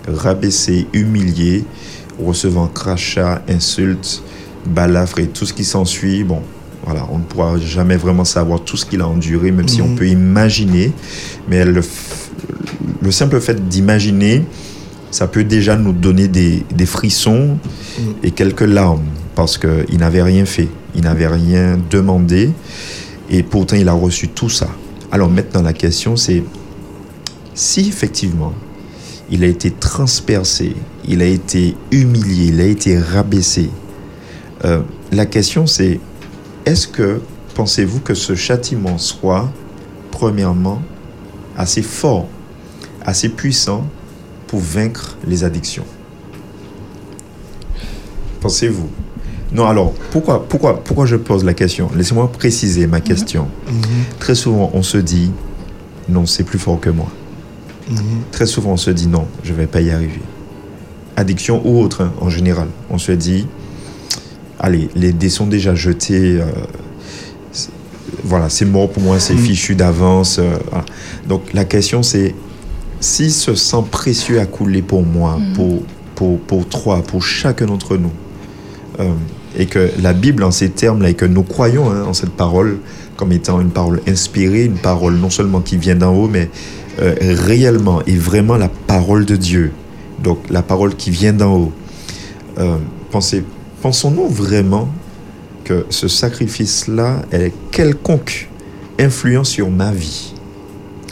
[0.07, 1.63] rabaissé, humilié,
[2.23, 4.21] recevant crachats, insultes,
[4.67, 6.23] balafres et tout ce qui s'ensuit.
[6.23, 6.43] Bon,
[6.85, 9.87] voilà, on ne pourra jamais vraiment savoir tout ce qu'il a enduré, même si on
[9.87, 9.95] Mhm.
[9.95, 10.91] peut imaginer.
[11.49, 11.81] Mais le,
[13.09, 14.43] simple fait d'imaginer,
[15.09, 17.57] ça peut déjà nous donner des, des frissons
[18.21, 19.01] et quelques larmes,
[19.33, 22.51] parce qu'il n'avait rien fait, il n'avait rien demandé,
[23.31, 24.67] et pourtant il a reçu tout ça.
[25.11, 26.43] Alors maintenant la question c'est,
[27.55, 28.53] si effectivement
[29.31, 30.75] il a été transpercé,
[31.07, 33.69] il a été humilié, il a été rabaissé,
[34.65, 35.99] euh, la question c'est,
[36.65, 37.21] est-ce que
[37.55, 39.51] pensez-vous que ce châtiment soit,
[40.11, 40.81] premièrement,
[41.57, 42.27] assez fort,
[43.01, 43.85] assez puissant
[44.47, 45.85] pour vaincre les addictions?
[48.41, 48.89] Pensez-vous?
[49.51, 51.89] Non, alors, pourquoi, pourquoi, pourquoi je pose la question?
[51.95, 53.47] Laissez-moi préciser ma question.
[54.19, 55.31] Très souvent, on se dit,
[56.07, 57.07] non, c'est plus fort que moi.
[58.31, 60.21] Très souvent, on se dit, non, je ne vais pas y arriver.
[61.15, 62.67] Addiction ou autre, hein, en général.
[62.91, 63.47] On se dit,
[64.59, 66.39] allez, les dés sont déjà jetés.
[66.39, 66.45] euh,
[68.23, 70.37] voilà, c'est mort pour moi, c'est fichu d'avance.
[70.39, 70.85] euh, voilà.
[71.27, 72.35] Donc, la question, c'est,
[72.99, 75.53] si ce sang précieux a coulé pour moi, Mhm.
[75.53, 75.81] pour,
[76.15, 78.11] pour, pour toi, pour chacun d'entre nous,
[78.99, 79.11] euh,
[79.59, 82.77] et que la Bible, en ces termes-là, et que nous croyons hein, en cette parole
[83.17, 86.49] comme étant une parole inspirée, une parole non seulement qui vient d'en haut, mais
[87.01, 89.71] euh, réellement et vraiment la parole de Dieu.
[90.23, 91.71] Donc la parole qui vient d'en haut.
[92.57, 92.77] Euh,
[93.11, 93.43] pensez,
[93.81, 94.87] pensons-nous vraiment
[95.65, 98.49] que ce sacrifice-là ait quelconque
[98.97, 100.33] influence sur ma vie?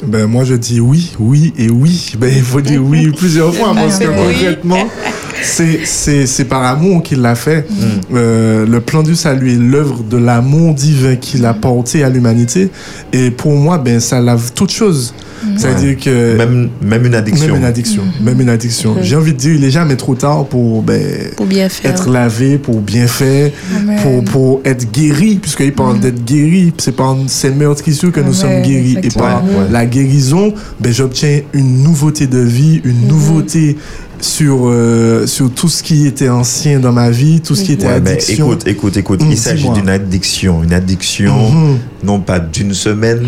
[0.05, 2.13] Ben, moi, je dis oui, oui et oui.
[2.17, 4.15] Ben, il faut dire oui plusieurs fois parce que Oui.
[4.15, 4.87] concrètement,
[5.47, 7.67] c'est, c'est, c'est par amour qu'il l'a fait.
[8.13, 12.69] Euh, le plan du salut est l'œuvre de l'amour divin qu'il a porté à l'humanité.
[13.13, 15.13] Et pour moi, ben, ça lave toute chose.
[15.57, 16.38] C'est-à-dire que.
[16.38, 17.47] Même, même une addiction.
[17.47, 18.03] Même une addiction.
[18.21, 18.95] Même une addiction.
[18.95, 19.03] Mhm.
[19.03, 21.01] J'ai envie de dire, il est jamais trop tard pour, ben,
[21.35, 21.91] Pour bien faire.
[21.91, 23.99] être lavé, pour bien faire, Amen.
[24.01, 26.73] pour, pour être guéri, puisqu'il parle d'être guéri.
[26.77, 28.97] C'est par ces meurtrissures que nous sommes guéris.
[29.03, 33.77] Et par Ouais, la guérison, ben, j'obtiens une nouveauté de vie, une nouveauté
[34.19, 37.85] sur, euh, sur tout ce qui était ancien dans ma vie, tout ce qui était
[37.85, 38.47] Ouais, mais addiction.
[38.47, 39.21] écoute, écoute, écoute.
[39.29, 40.63] Il s'agit d'une addiction.
[40.63, 41.77] Une addiction, Mhm.
[42.03, 43.27] non pas d'une semaine,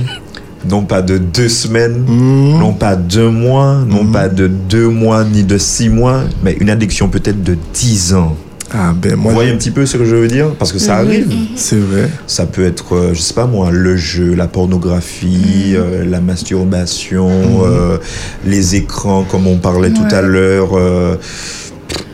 [0.68, 2.60] non pas de deux semaines, Mhm.
[2.60, 6.70] non pas d'un mois, non pas de deux mois ni de six mois, mais une
[6.70, 8.36] addiction peut-être de dix ans.
[8.72, 9.32] Ah ben moi.
[9.32, 10.50] Vous voyez un petit peu ce que je veux dire?
[10.60, 11.28] Parce que ça arrive.
[11.56, 12.08] C'est vrai.
[12.28, 17.30] Ça peut être, euh, je sais pas moi, le jeu, la pornographie, euh, la masturbation,
[17.66, 17.98] euh,
[18.46, 20.78] les écrans, comme on parlait tout à l'heure.
[20.78, 21.16] euh,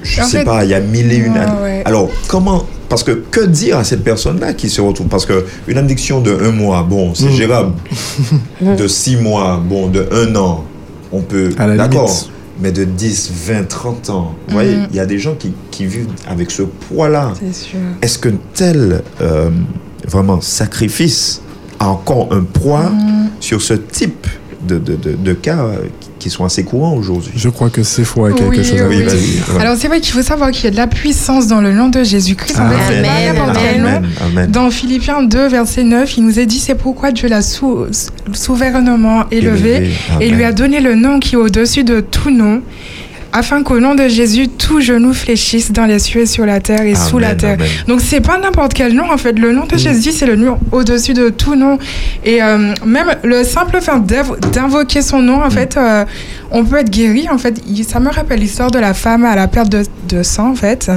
[0.04, 1.34] je En sais fait- pas, il y a mille et une.
[1.34, 1.82] Ouais.
[1.84, 5.08] Alors, comment Parce que que dire à cette personne-là qui se retrouve?
[5.08, 7.32] Parce que une addiction de un mois, bon, c'est Mm.
[7.32, 7.74] gérable.
[8.62, 10.64] de six mois, bon, de un an,
[11.12, 11.50] on peut.
[11.78, 12.10] D'accord.
[12.62, 14.88] Mais de 10, 20, 30 ans, vous voyez, Mhm.
[14.92, 17.34] il y a des gens qui, qui vivent avec ce poids-là.
[17.38, 17.80] C'est sûr.
[18.02, 19.50] Est-ce que tel euh,
[20.08, 21.42] vraiment sacrifice
[21.80, 23.30] a encore un poids Mm.
[23.42, 24.26] sur ce type
[24.68, 25.76] de, de, de, de cas euh,
[26.20, 29.04] qui sont assez courants aujourd'hui Je crois que c'est faux quelque Oui, chose à oui.
[29.04, 29.60] dire.
[29.60, 31.90] Alors c'est vrai qu'il faut savoir qu'il y a de la puissance dans le nom
[31.90, 32.58] de Jésus-Christ.
[32.60, 34.50] Amen.
[34.52, 37.86] Dans Philippiens 2, verset 9, il nous est dit c'est pourquoi Dieu l'a sou-
[38.34, 39.46] souverainement élevé
[39.76, 39.92] Élevé,
[40.22, 42.62] et lui a donné le nom qui est au-dessus de tout nom,
[43.38, 46.84] afin qu'au nom de Jésus, tout genou fléchisse dans les cieux et sur la terre
[46.84, 47.56] et sous la terre.
[47.56, 47.68] amen.
[47.88, 49.38] Donc c'est pas n'importe quel nom en fait.
[49.38, 51.78] Le nom de Jésus, c'est le nom au-dessus de tout nom.
[52.24, 56.06] Et euh, même le simple fait d'inv- d'invoquer son nom, en fait, euh,
[56.52, 57.28] on peut être guéri.
[57.30, 60.52] En fait, ça me rappelle l'histoire de la femme à la perte de, de sang,
[60.52, 60.90] en fait.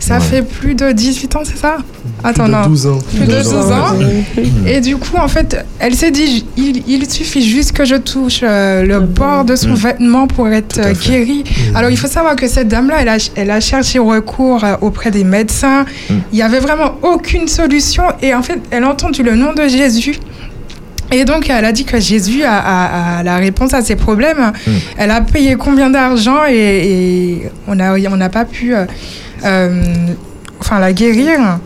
[0.00, 0.20] Ça Ouais.
[0.20, 1.76] fait plus de 18 ans, c'est ça
[2.24, 2.66] Attends, Plus de non.
[2.66, 2.98] 12 ans.
[3.16, 3.96] Plus de 12 ans.
[3.96, 4.44] ouais.
[4.76, 8.40] Et du coup, en fait, elle s'est dit, il, il suffit juste que je touche
[8.42, 11.44] euh, le bord de son vêtement pour être euh, guérie.
[11.74, 15.10] Alors, il faut savoir que cette dame-là, elle a, elle a cherché recours euh, auprès
[15.10, 15.84] des médecins.
[16.10, 18.04] Il n'y avait vraiment aucune solution.
[18.20, 20.18] Et en fait, elle a entendu le nom de Jésus.
[21.12, 24.52] Et donc, elle a dit que Jésus a, a- a la réponse à ses problèmes.
[24.96, 28.84] Elle a payé combien d'argent et, et on n'a on n'a pas pu euh,
[29.44, 29.82] euh,
[30.60, 31.58] enfin, la guérir.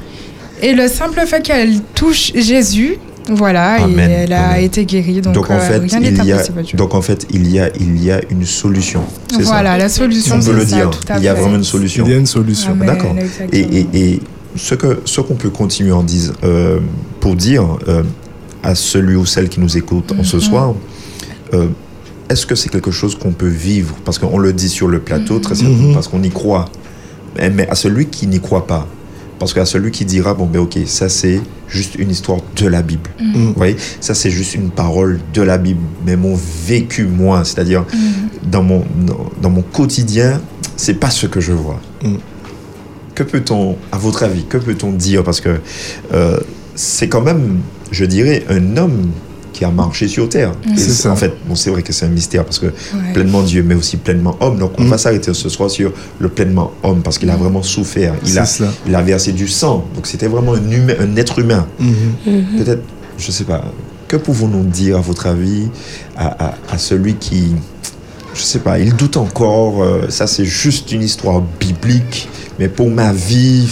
[0.63, 2.97] Et le simple fait qu'elle touche Jésus,
[3.29, 4.11] voilà, Amen.
[4.11, 5.21] et elle a été guérie.
[5.21, 6.43] Donc, Donc, en euh, fait, rien il y a,
[6.75, 9.03] donc en fait, il y a, il y a une solution.
[9.29, 10.91] c'est ça Voilà, la solution, On peut c'est le ça, dire.
[10.91, 12.05] tout à Il y a vraiment une solution.
[12.07, 12.75] Il y a une solution.
[12.77, 13.15] D'accord.
[13.53, 14.21] Et, et, et
[14.57, 16.79] ce que ce qu'on peut continuer en disant, euh,
[17.21, 18.03] pour dire euh,
[18.67, 20.43] à celui ou celle qui nous écoute en ce Mhm.
[20.43, 20.75] soir,
[21.55, 21.69] euh,
[22.29, 23.95] est-ce que c'est quelque chose qu'on peut vivre?
[24.05, 25.95] Parce qu'on le dit sur le plateau, très certainement, Mhm.
[25.95, 26.67] parce qu'on y croit.
[27.39, 28.87] Mais, à celui qui n'y croit pas,
[29.39, 32.83] parce qu'à celui qui dira, bon, ben ok, ça c'est juste une histoire de la
[32.83, 33.09] Bible.
[33.21, 33.47] Mhm.
[33.49, 36.37] Vous voyez, ça c'est juste une parole de la Bible, mais mon
[36.67, 37.85] vécu, moi, c'est-à-dire
[38.43, 40.41] dans, mon, dans, dans mon quotidien,
[40.77, 41.81] c'est pas ce que je vois.
[42.03, 42.15] Mm.
[43.15, 45.23] Que peut-on, à votre avis, que peut-on dire?
[45.25, 45.59] Parce que
[46.13, 46.39] euh,
[46.75, 47.61] c'est quand même,
[47.97, 49.11] je dirais, un homme
[49.53, 50.53] qui a marché sur terre.
[50.67, 50.75] Mm.
[50.75, 51.11] Et C'est ça.
[51.11, 52.67] En fait, bon, c'est vrai que c'est un mystère parce que
[53.15, 54.59] pleinement Dieu, mais aussi pleinement homme.
[54.59, 54.89] Donc, on Mm.
[54.91, 58.13] va s'arrêter ce soir sur le pleinement homme parce qu'il a vraiment souffert.
[58.27, 58.71] Il a, cela.
[58.87, 59.87] il a versé du sang.
[59.95, 61.67] Donc, c'était vraiment un, humain, un être humain.
[61.81, 62.59] Mhm.
[62.59, 62.83] Peut-être,
[63.17, 63.65] je sais pas,
[64.09, 65.69] que pouvons-nous dire, à votre avis,
[66.17, 67.55] à, à- à celui qui,
[68.35, 72.29] je sais pas, il doute encore, euh, ça c'est juste une histoire biblique,
[72.59, 73.67] mais pour ma vie.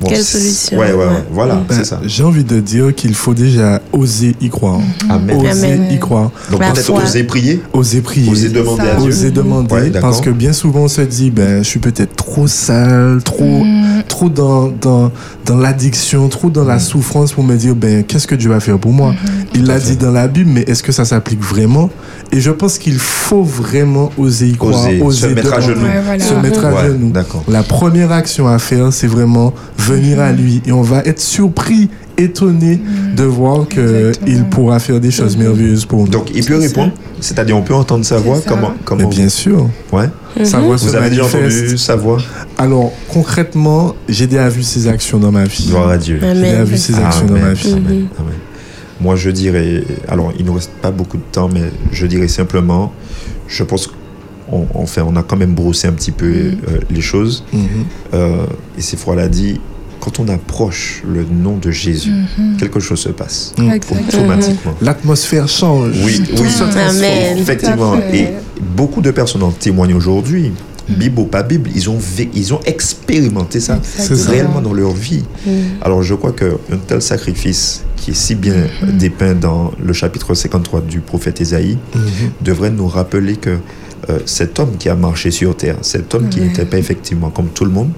[0.00, 2.00] Bon, Quelle solution, Ouais, ouais, ouais, voilà, Ben, c'est ça.
[2.04, 4.80] J'ai envie de dire qu'il faut déjà oser y croire.
[5.08, 5.36] Amen.
[5.36, 5.88] Oser Amen.
[5.90, 6.30] y croire.
[6.50, 8.30] Donc peut-être oser prier, Oser prier.
[8.30, 8.96] oser demander ça.
[8.96, 9.08] à Dieu.
[9.08, 12.46] Oser demander Ouais, parce que bien souvent on se dit ben je suis peut-être trop
[12.46, 13.97] sale, trop Mm.
[14.08, 15.12] Trop dans dans,
[15.46, 16.68] dans l'addiction, trop dans Mm.
[16.68, 19.12] la souffrance pour me dire ben qu'est-ce que Dieu va faire pour moi?
[19.12, 19.46] Mm-hmm.
[19.54, 21.90] Il l'a dit dans la Bible mais est-ce que ça s'applique vraiment?
[22.32, 25.82] Et je pense qu'il faut vraiment oser y croire, Oser, se mettre à genoux.
[25.82, 26.24] Ouais, voilà.
[26.24, 27.10] se mettre à Ouais, genoux.
[27.10, 27.44] d'accord.
[27.48, 31.88] La première action à faire, c'est vraiment venir à lui et on va être surpris,
[32.18, 32.80] étonné
[33.16, 34.08] de voir que Mm.
[34.08, 34.36] Exactement.
[34.36, 36.08] il pourra faire des choses merveilleuses pour nous.
[36.08, 40.08] Donc il peut répondre, c'est-à-dire on peut entendre sa voix, comment, Mais bien sûr, Ouais.
[40.44, 42.18] sa voix se Vous avez déjà entendu sa voix?
[42.58, 45.66] Alors, concrètement, j'ai déjà vu ses actions dans ma vie.
[45.68, 46.18] Gloire à Dieu.
[46.20, 47.72] J'ai déjà vu ses actions dans ma vie.
[47.72, 48.08] amen, Mhm.
[48.18, 48.34] amen.
[49.00, 51.62] Moi, je dirais, alors il ne reste pas beaucoup de temps, mais
[51.92, 52.92] je dirais simplement,
[53.46, 56.52] je pense qu'on enfin, on a quand même brossé un petit peu euh,
[56.90, 57.44] les choses.
[58.14, 58.44] Euh,
[58.76, 59.60] et c'est fois l'a dit,
[60.00, 62.12] quand on approche le nom de Jésus,
[62.58, 63.70] quelque chose se passe Mhm.
[63.72, 64.00] Exactement.
[64.24, 64.74] automatiquement.
[64.80, 65.94] L'atmosphère change.
[66.04, 66.48] Oui, Tout oui.
[66.76, 67.38] Amen.
[67.38, 67.96] Effectivement.
[68.12, 68.26] Et
[68.76, 70.52] beaucoup de personnes en témoignent aujourd'hui.
[70.88, 71.98] Bible ou pas Bible, ils ont,
[72.34, 73.78] ils ont expérimenté ça
[74.30, 75.24] réellement dans leur vie.
[75.82, 78.54] Alors je crois qu'un tel sacrifice qui est si bien
[78.94, 82.30] dépeint dans le chapitre 53 du prophète Ésaïe Mhm.
[82.42, 83.58] devrait nous rappeler que
[84.08, 87.48] euh, cet homme qui a marché sur terre, cet homme qui n'était pas effectivement comme
[87.48, 87.90] tout le monde,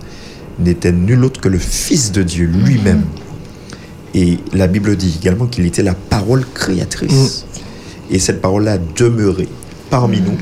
[0.63, 3.03] n'était nul autre que le Fils de Dieu lui-même.
[4.15, 7.47] Et la Bible dit également qu'il était la parole créatrice.
[8.11, 9.49] Et cette parole-là a demeuré
[9.89, 10.37] parmi nous.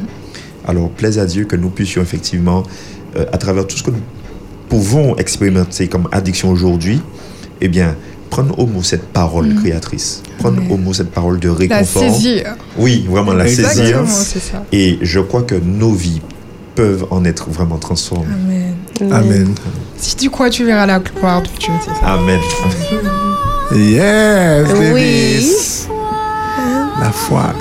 [0.66, 2.62] Alors, plaise à Dieu que nous puissions effectivement,
[3.16, 4.02] euh, à travers tout ce que nous
[4.68, 7.00] pouvons expérimenter comme addiction aujourd'hui,
[7.60, 7.96] eh bien,
[8.30, 10.22] prendre au mot cette parole créatrice.
[10.38, 12.02] Prendre au mot cette parole de La réconfort.
[12.02, 12.56] saisir.
[12.78, 13.70] Oui, vraiment la saisir.
[13.70, 14.64] Exactement, c'est ça.
[14.72, 16.20] Et je crois que nos vies
[16.78, 18.32] peuvent en être vraiment transformées.
[19.00, 19.12] Amen.
[19.12, 19.54] Amen.
[19.96, 22.06] Si tu crois, tu verras la gloire de Dieu, ça.
[22.06, 22.38] Amen.
[23.74, 25.88] Yes, Oui.
[27.00, 27.52] La foi.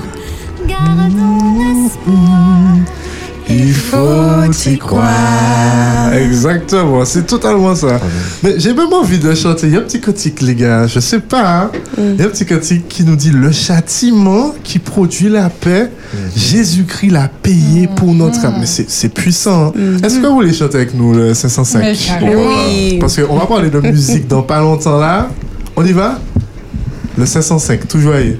[3.50, 6.14] Il faut y croire.
[6.14, 8.00] Exactement, c'est totalement ça.
[8.44, 9.68] Mais j'ai même envie de chanter.
[9.68, 10.86] Il y a un petit cantique, les gars.
[10.88, 11.62] Je sais pas.
[11.64, 11.72] hein.
[11.98, 15.90] Il y a un petit cantique qui nous dit le châtiment qui produit la paix.
[16.36, 18.56] Jésus-Christ l'a payé pour notre âme.
[18.60, 19.68] Mais c'est c'est puissant.
[19.78, 19.98] hein.
[20.04, 22.42] Est-ce que vous voulez chanter avec nous le 505 Mais carrément.
[22.68, 22.98] Oui.
[23.00, 25.30] Parce qu'on va parler de musique dans pas longtemps là.
[25.76, 26.20] On y va?
[27.18, 28.40] Le 505, tout joyeux.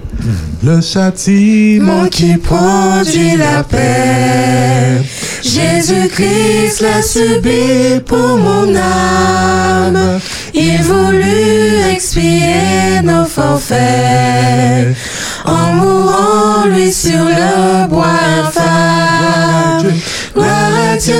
[0.64, 5.02] Le châtiment qui produit la paix.
[5.42, 10.20] Jésus-Christ l'a subi pour mon âme.
[10.54, 14.96] Il voulut expier nos forfaits.
[15.44, 18.06] En mourant lui sur le bois
[18.46, 19.92] infâme.
[20.36, 21.16] Gloire à Dieu,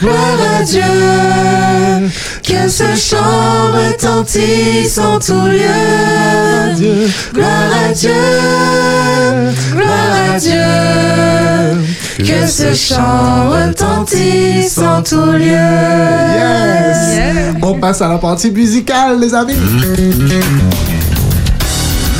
[0.00, 0.82] gloire à Dieu.
[2.46, 7.08] Que ce chant retentisse en tout lieu.
[7.32, 7.50] Gloire
[7.88, 8.12] à Dieu,
[9.72, 10.52] gloire à Dieu.
[12.18, 15.56] Que ce chant retentisse en tout lieu.
[16.36, 17.54] Yes.
[17.62, 19.56] On passe à la partie musicale, les amis.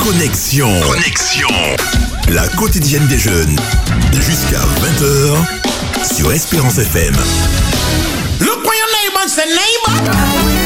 [0.03, 0.70] Connexion.
[0.81, 1.49] Connexion.
[2.31, 3.57] La quotidienne des jeunes.
[4.12, 7.14] Jusqu'à 20h sur Espérance FM.
[9.35, 10.64] The neighbor.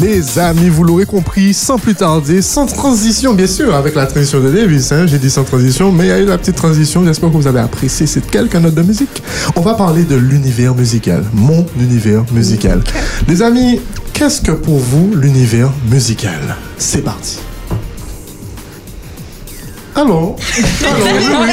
[0.00, 4.40] Les amis, vous l'aurez compris, sans plus tarder, sans transition, bien sûr, avec la transition
[4.40, 4.92] de Davis.
[4.92, 7.04] hein, J'ai dit sans transition, mais il y a eu la petite transition.
[7.04, 9.22] J'espère que vous avez apprécié cette quelques notes de musique.
[9.56, 12.82] On va parler de l'univers musical, mon univers musical.
[13.28, 13.80] Les amis,
[14.12, 16.56] qu'est-ce que pour vous l'univers musical?
[16.78, 17.38] C'est parti.
[19.96, 21.48] Oui, oui.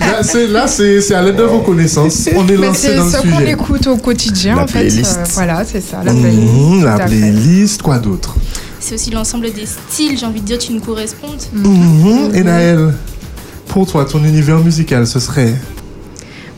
[0.00, 2.28] Là, c'est- c'est c'est à l'aide de vos connaissances.
[2.34, 3.50] On est lancé c'est dans le ce qu'on sujet.
[3.52, 4.80] écoute au quotidien, La en fait.
[4.80, 5.18] playlist.
[5.18, 6.84] euh, voilà, c'est ça, la Mmh, playlist.
[6.84, 8.34] la playlist, quoi d'autre?
[8.78, 11.42] C'est aussi l'ensemble des styles, j'ai envie de dire, qui nous correspondent.
[11.52, 12.34] Mhm.
[12.34, 12.94] Et Naël,
[13.68, 15.54] pour toi, ton univers musical, ce serait?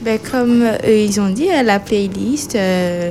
[0.05, 3.11] Ben, comme euh, ils ont dit, euh, la playlist, euh,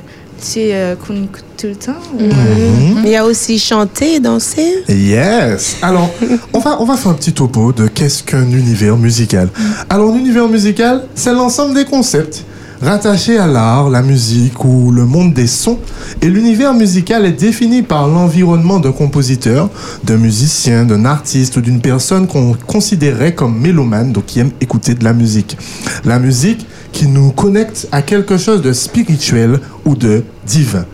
[0.58, 1.92] euh, qu'on écoute tout le temps.
[2.20, 3.04] Mhm.
[3.04, 4.84] Il y a aussi chanter, danser.
[4.89, 5.78] Yes.
[5.82, 6.10] Alors,
[6.54, 9.50] on va, on va faire un petit topo de qu'est-ce qu'un univers musical.
[9.89, 12.46] Alors, un univers musical, c'est l'ensemble des concepts
[12.82, 15.78] rattachés à l'art, la musique ou le monde des sons.
[16.22, 19.70] Et l'univers musical est défini par l'environnement d'un compositeur,
[20.04, 24.96] d'un musicien, d'un artiste ou d'une personne qu'on considérait comme mélomane, donc qui aime écouter
[24.96, 25.58] de la musique.
[26.06, 30.86] La musique qui nous connecte à quelque chose de spirituel ou de divin.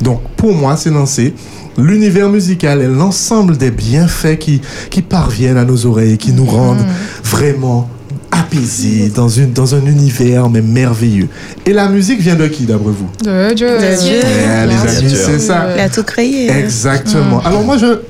[0.00, 1.34] Donc, pour moi, c'est lancé.
[1.78, 6.84] L'univers musical est l'ensemble des bienfaits qui, qui parviennent à nos oreilles, qui nous rendent
[7.24, 7.88] vraiment
[8.30, 11.28] apaisés dans, une, dans un univers mais merveilleux.
[11.66, 13.08] Et la musique vient de qui, d'après vous?
[13.24, 13.68] De Dieu.
[13.68, 14.20] De Dieu.
[14.22, 15.68] Eh, les amis, c'est ça.
[15.74, 16.50] Il a tout créé.
[16.50, 17.40] Exactement.
[17.44, 18.00] Alors moi, je,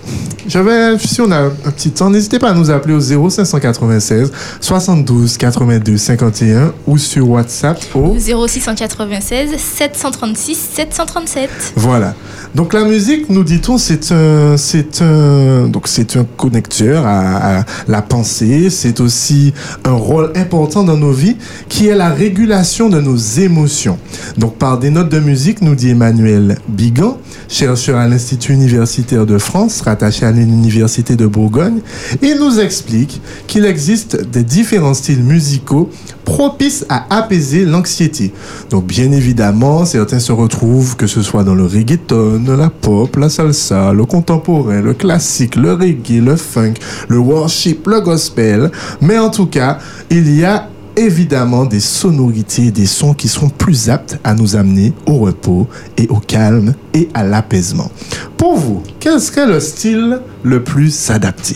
[0.49, 5.97] si on a un petit temps, n'hésitez pas à nous appeler au 0596 72 82
[5.97, 11.51] 51 ou sur WhatsApp au 0696 736 737.
[11.77, 12.15] Voilà.
[12.55, 17.65] Donc la musique, nous dit-on, c'est un, c'est un, donc c'est un connecteur à, à
[17.89, 18.69] la pensée.
[18.69, 21.37] C'est aussi un rôle important dans nos vies,
[21.69, 23.99] qui est la régulation de nos émotions.
[24.37, 27.19] Donc par des notes de musique, nous dit Emmanuel Bigan,
[27.49, 31.81] chercheur à l'Institut universitaire de France, rattaché à l'Université de Bourgogne,
[32.21, 35.91] il nous explique qu'il existe des différents styles musicaux
[36.25, 38.33] propices à apaiser l'anxiété.
[38.71, 43.29] Donc bien évidemment, certains se retrouvent, que ce soit dans le reggaeton, la pop, la
[43.29, 46.75] salsa, le contemporain, le classique, le reggae, le funk,
[47.09, 48.71] le worship, le gospel.
[49.01, 49.79] Mais en tout cas,
[50.11, 54.93] il y a évidemment des sonorités, des sons qui sont plus aptes à nous amener
[55.07, 57.91] au repos et au calme et à l'apaisement.
[58.37, 61.55] Pour vous, quel serait le style le plus adapté?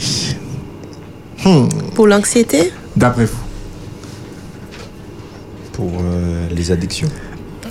[1.45, 2.73] Hmm, Pour l'anxiété?
[2.97, 3.37] D'après vous
[5.73, 7.09] Pour euh, les addictions.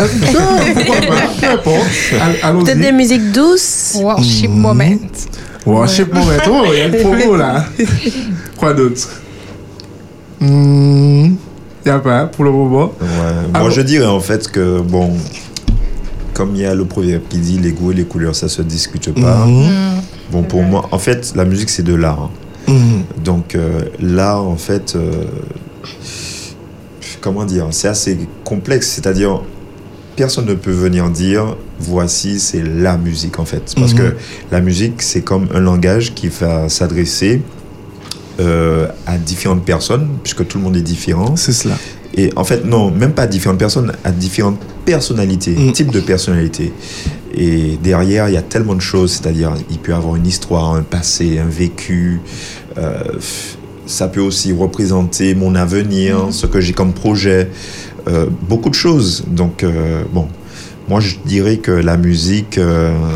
[0.01, 0.07] Euh.
[2.63, 3.95] Peut-être des musiques douces?
[3.99, 4.59] Worship Mhm.
[4.59, 4.97] moment.
[5.65, 6.31] Worship moment.
[6.47, 7.65] Oh, il y a une promo là.
[8.57, 9.09] Quoi d'autre?
[10.39, 11.31] Hmm,
[11.85, 12.85] Il n'y a pas pour le moment.
[12.99, 13.07] Ouais,
[13.53, 15.11] Ah moi, bon je dirais en fait que, bon,
[16.33, 18.61] comme il y a le proverbe qui dit les goûts et les couleurs, ça se
[18.63, 19.45] discute pas.
[19.45, 20.01] Mhm.
[20.31, 22.29] Bon, pour moi, en fait, la musique, c'est de l'art.
[22.67, 22.71] hein.
[22.71, 23.23] Mhm.
[23.23, 25.11] Donc, euh, l'art, en fait, euh,
[27.21, 28.89] comment dire, c'est assez complexe.
[28.89, 29.41] C'est-à-dire,
[30.15, 33.73] personne ne peut venir dire voici, c'est la musique, en fait.
[33.75, 33.99] Parce Mhm.
[33.99, 34.15] que
[34.51, 37.43] la musique, c'est comme un langage qui va s'adresser
[38.39, 41.35] euh, à différentes personnes, puisque tout le monde est différent.
[41.35, 41.75] C'est cela.
[42.17, 45.71] Et en fait, non, même pas à différentes personnes, à différentes personnalités, Mm.
[45.73, 46.71] types de personnalités.
[47.35, 50.73] Et derrière, il y a tellement de choses, c'est-à-dire, il peut y avoir une histoire,
[50.73, 52.21] un passé, un vécu.
[52.77, 52.99] euh,
[53.85, 57.49] ça peut aussi représenter mon avenir, ce que j'ai comme projet,
[58.07, 59.23] euh, beaucoup de choses.
[59.27, 59.63] Donc,
[60.11, 60.27] bon,
[60.89, 62.59] moi, je dirais que la musique,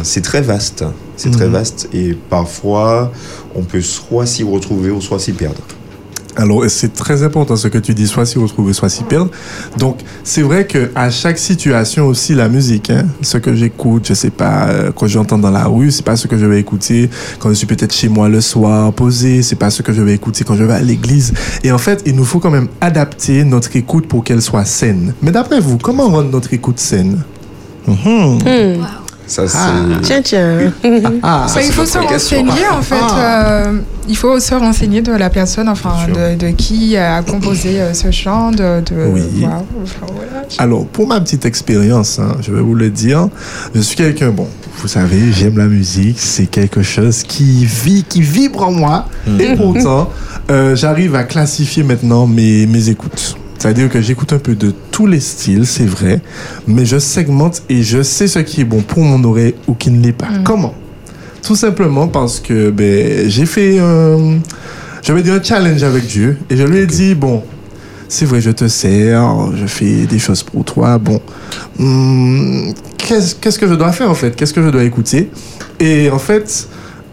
[0.04, 0.84] c'est très vaste.
[1.20, 1.52] C'est très Mhm.
[1.52, 3.12] vaste et parfois,
[3.54, 5.60] on peut soit s'y retrouver ou soit s'y perdre.
[6.38, 9.30] Alors, c'est très important ce que tu dis, soit s'y retrouver, soit s'y perdre.
[9.78, 14.14] Donc, c'est vrai que à chaque situation aussi, la musique, hein, ce que j'écoute, je
[14.14, 17.10] sais pas, euh, quand j'entends dans la rue, c'est pas ce que je vais écouter
[17.40, 20.14] quand je suis peut-être chez moi le soir, posé, c'est pas ce que je vais
[20.14, 21.34] écouter quand je vais à l'église.
[21.66, 25.14] Et en fait, il nous faut quand même adapter notre écoute pour qu'elle soit saine.
[25.22, 27.22] Mais d'après vous, comment rendre notre écoute saine?
[27.86, 28.40] Mhm.
[29.30, 30.02] Ça, c'est.
[30.02, 30.74] Tiens, tiens.
[31.24, 32.96] Ah, il faut se renseigner en fait.
[33.00, 33.46] Ah.
[33.68, 37.94] euh, il faut se renseigner de la personne, enfin de, de qui a composé euh,
[37.94, 39.22] ce chant, de, de Oui.
[39.42, 40.44] voilà, enfin, voilà.
[40.58, 43.30] Alors, pour ma petite expérience, hein, je vais vous le dire,
[43.76, 44.48] je suis quelqu'un, bon,
[44.82, 49.06] vous savez, j'aime la musique, c'est quelque chose qui vit, qui vibre en moi,
[49.40, 50.10] et pourtant,
[50.50, 53.38] euh, j'arrive à classifier maintenant mes, mes écoutes.
[53.60, 56.22] C'est-à-dire que j'écoute un peu de tous les styles, c'est vrai,
[56.66, 59.92] mais je segmente et je sais ce qui est bon pour mon oreille ou qui
[59.92, 60.30] ne l'est pas.
[60.46, 60.74] Comment?
[61.44, 64.40] Tout simplement parce que ben, j'ai fait un,
[65.04, 67.44] je vais dire un challenge avec Dieu et je lui ai dit, bon,
[68.08, 69.22] c'est vrai, je te sers,
[69.56, 70.98] je fais des choses pour toi.
[70.98, 71.20] Bon,
[71.80, 74.38] hum, qu'est-ce qu'est-ce que je dois faire en fait?
[74.38, 75.30] Qu'est-ce que je dois écouter?
[75.82, 76.68] Et en fait,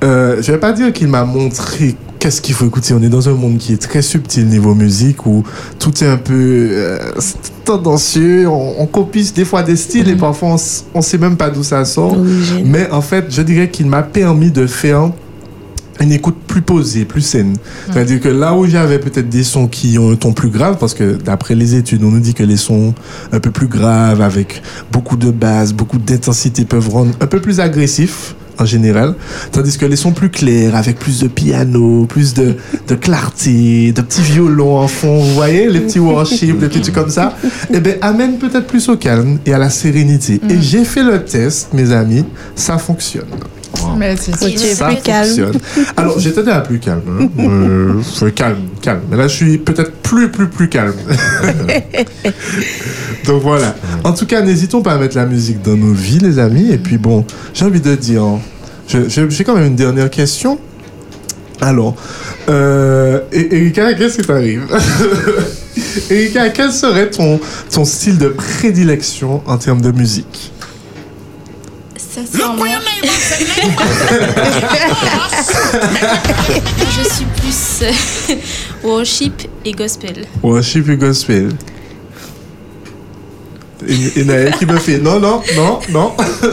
[0.05, 2.95] euh, je vais pas dire qu'il m'a montré qu'est-ce qu'il faut écouter.
[2.95, 5.43] On est dans un monde qui est très subtil niveau musique où
[5.79, 6.99] tout est un peu euh,
[7.65, 8.49] tendancieux.
[8.49, 10.57] On, on copie des fois des styles et parfois on,
[10.95, 12.17] on sait même pas d'où ça sort.
[12.65, 15.11] Mais en fait, je dirais qu'il m'a permis de faire
[16.01, 17.57] une écoute plus posée, plus saine.
[17.91, 20.95] C'est-à-dire que là où j'avais peut-être des sons qui ont un ton plus grave, parce
[20.95, 22.95] que d'après les études, on nous dit que les sons
[23.33, 27.61] un peu plus graves, avec beaucoup de basse, beaucoup d'intensité, peuvent rendre un peu plus
[27.61, 29.15] agressifs en général,
[29.53, 32.57] tandis que les sons plus clairs, avec plus de piano, plus de,
[32.89, 36.95] de clarté, de petits violons en fond, vous voyez, les petits worship, les petits trucs
[36.95, 37.37] comme ça,
[37.73, 40.41] eh ben, amène peut-être plus au calme et à la sérénité.
[40.49, 43.27] Et j'ai fait le test, mes amis, ça fonctionne.
[43.99, 45.53] Mais c'est Donc, tu es plus calme.
[45.97, 47.03] Alors, j'étais déjà plus calme.
[47.09, 47.29] hein.
[48.23, 49.01] Euh, calme, calme.
[49.11, 50.95] Mais là, je suis peut-être plus, plus, plus calme.
[53.27, 53.75] Donc voilà.
[54.05, 56.71] En tout cas, n'hésitons pas à mettre la musique dans nos vies, les amis.
[56.73, 57.25] Et puis bon,
[57.55, 58.23] j'ai envie de dire,
[58.89, 60.59] j'ai quand même une dernière question.
[61.61, 61.97] Alors,
[62.49, 64.65] euh, E- Erika, qu'est-ce qui t'arrive?
[66.11, 67.41] Erika, quel serait ton,
[67.73, 70.53] ton style de prédilection en termes de musique?
[76.97, 77.93] je suis plus euh,
[78.83, 80.25] worship et gospel.
[80.43, 81.51] Worship et gospel.
[83.87, 86.13] Et, Naël qui me fait non, non, non, non.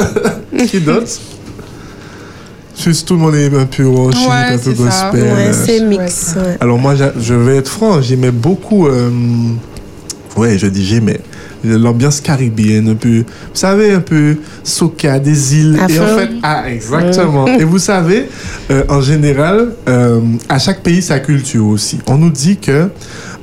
[0.68, 1.08] qui d'autre?
[2.78, 5.24] Juste tout le monde est un peu worship, Ouais, un peu gospel.
[5.24, 6.34] Ouais, c'est mix.
[6.36, 6.58] ouais.
[6.60, 8.88] Alors moi, je vais être franc, j'aimais beaucoup...
[8.88, 9.10] euh,
[10.36, 11.22] ouais, je dis j'aimais.
[11.64, 13.20] L'ambiance caribéenne, un peu...
[13.20, 15.80] Vous savez, un peu soca, des îles.
[15.90, 16.30] Et en fait...
[16.44, 17.46] Ah, exactement.
[17.46, 17.62] Mm.
[17.62, 18.28] Et vous savez,
[18.70, 22.00] euh, en général, euh, à chaque pays, sa culture aussi.
[22.08, 22.90] On nous dit que,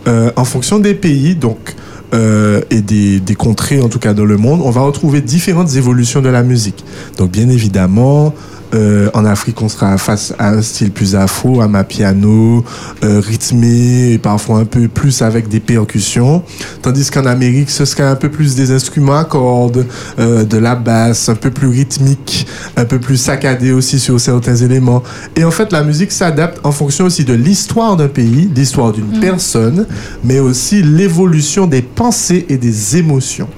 [0.06, 1.74] euh, en fonction des pays, donc...
[2.12, 5.76] euh, et des, des contrées, en tout cas dans le monde, on va retrouver différentes
[5.76, 6.84] évolutions de la musique.
[7.16, 8.34] Donc, bien évidemment,
[8.74, 12.64] euh, en Afrique, on sera face à un style plus afro, à piano,
[13.02, 16.42] euh, rythmé, et parfois un peu plus avec des percussions.
[16.82, 19.86] Tandis qu'en Amérique, ce serait un peu plus des instruments à cordes,
[20.18, 22.46] euh, de la basse, un peu plus rythmique,
[22.76, 25.02] un peu plus saccadé aussi sur certains éléments.
[25.36, 29.20] Et en fait, la musique s'adapte en fonction aussi de l'histoire d'un pays, l'histoire d'une
[29.20, 29.86] personne,
[30.24, 33.48] mais aussi l'évolution des pensées et des émotions.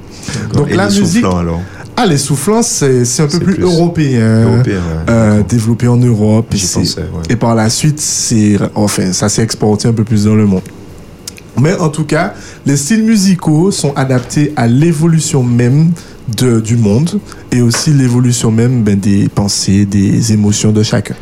[0.52, 1.60] Donc Et la musique, soufflants, alors
[1.96, 5.96] ah, les soufflants, c'est c'est un peu plus, plus européen, européen, ouais, euh, développé en
[5.96, 6.46] Europe.
[6.52, 7.22] et J'y c'est- pensais, ouais.
[7.30, 8.00] Et par la suite,
[8.74, 10.62] enfin, ça s'est exporté un peu plus dans le monde.
[11.60, 12.32] Mais en tout cas,
[12.64, 15.92] les styles musicaux sont adaptés à l'évolution même
[16.38, 17.20] de, du monde
[17.50, 21.14] et aussi l'évolution même ben, des pensées, des émotions de chacun.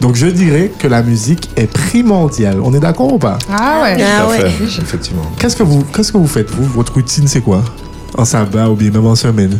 [0.00, 2.58] Donc je dirais que la musique est primordiale.
[2.62, 3.38] On est d'accord ou pas?
[3.50, 3.96] Ah ouais.
[4.04, 4.50] Ah ouais.
[4.50, 5.22] fait, effectivement.
[5.38, 6.64] Qu'est-ce que vous qu'est-ce que vous faites vous?
[6.66, 7.64] Votre routine c'est quoi?
[8.18, 9.58] En sabbat ou bien même en semaine?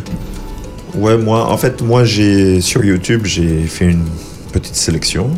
[0.97, 4.05] Ouais, moi, en fait, moi, j'ai sur YouTube, j'ai fait une
[4.51, 5.29] petite sélection.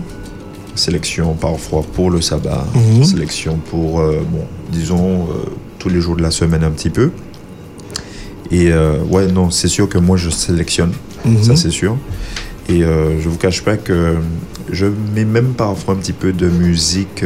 [0.75, 3.03] Sélection parfois pour le sabbat, Mhm.
[3.03, 5.49] sélection pour, euh, bon, disons, euh,
[5.79, 7.09] tous les jours de la semaine un petit peu.
[8.51, 10.91] Et euh, ouais, non, c'est sûr que moi, je sélectionne,
[11.25, 11.43] Mhm.
[11.43, 11.97] ça c'est sûr.
[12.69, 14.15] Et je vous cache pas que
[14.69, 14.85] je
[15.15, 17.23] mets même parfois un petit peu de musique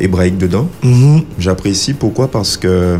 [0.00, 0.66] hébraïque dedans.
[0.82, 1.20] Mhm.
[1.38, 1.92] J'apprécie.
[1.92, 2.28] Pourquoi?
[2.28, 2.96] Parce que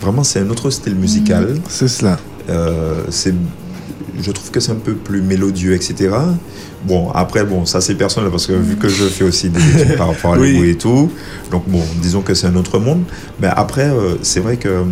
[0.00, 1.54] vraiment, c'est un autre style musical.
[1.68, 2.18] C'est cela.
[2.48, 3.34] Euh, c'est,
[4.20, 6.10] je trouve que c'est un peu plus mélodieux, etc.
[6.86, 9.96] Bon, après, bon, ça c'est personnel parce que vu que je fais aussi des études
[9.96, 10.68] par rapport à Oui.
[10.70, 11.10] et tout,
[11.50, 13.02] donc bon, disons que c'est un autre monde.
[13.40, 14.82] Mais après, euh, c'est vrai que,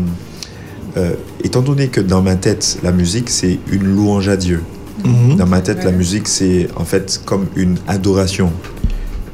[0.96, 1.12] euh,
[1.44, 4.62] étant donné que dans ma tête, la musique c'est une louange à Dieu.
[5.04, 5.36] Mhm.
[5.36, 8.52] Dans ma tête, la musique c'est en fait comme une adoration.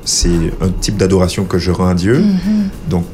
[0.05, 0.29] c'est
[0.61, 2.19] un type d'adoration que je rends à Dieu.
[2.21, 2.69] Mhm.
[2.89, 3.05] Donc,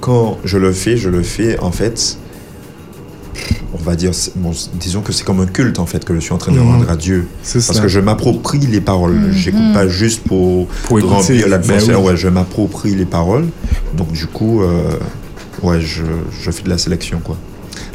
[0.00, 2.18] quand je le fais, je le fais en fait.
[3.74, 6.32] On va dire, bon, disons que c'est comme un culte en fait que je suis
[6.32, 6.70] en train de Mhm.
[6.72, 7.26] rendre à Dieu.
[7.42, 7.82] C'est Parce ça.
[7.82, 9.14] que je m'approprie les paroles.
[9.14, 9.32] Mhm.
[9.32, 11.14] J'écoute pas juste pour, Pour écouter.
[11.14, 11.96] remplir l'atmosphère.
[11.98, 12.10] Ben oui.
[12.10, 13.46] Ouais, je m'approprie les paroles.
[13.96, 14.82] Donc du coup, euh,
[15.62, 16.02] ouais, je,
[16.40, 17.36] je fais de la sélection quoi.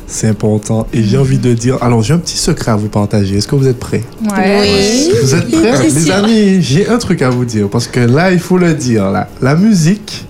[0.07, 0.87] C'est important.
[0.93, 3.37] Et j'ai envie de dire, alors j'ai un petit secret à vous partager.
[3.37, 4.03] Est-ce que vous êtes prêts?
[4.29, 4.59] Ouais.
[4.61, 5.09] Oui.
[5.23, 5.83] Vous êtes prêts?
[5.83, 7.69] Les amis, j'ai un truc à vous dire.
[7.69, 9.09] Parce que là, il faut le dire.
[9.09, 10.25] Là, la musique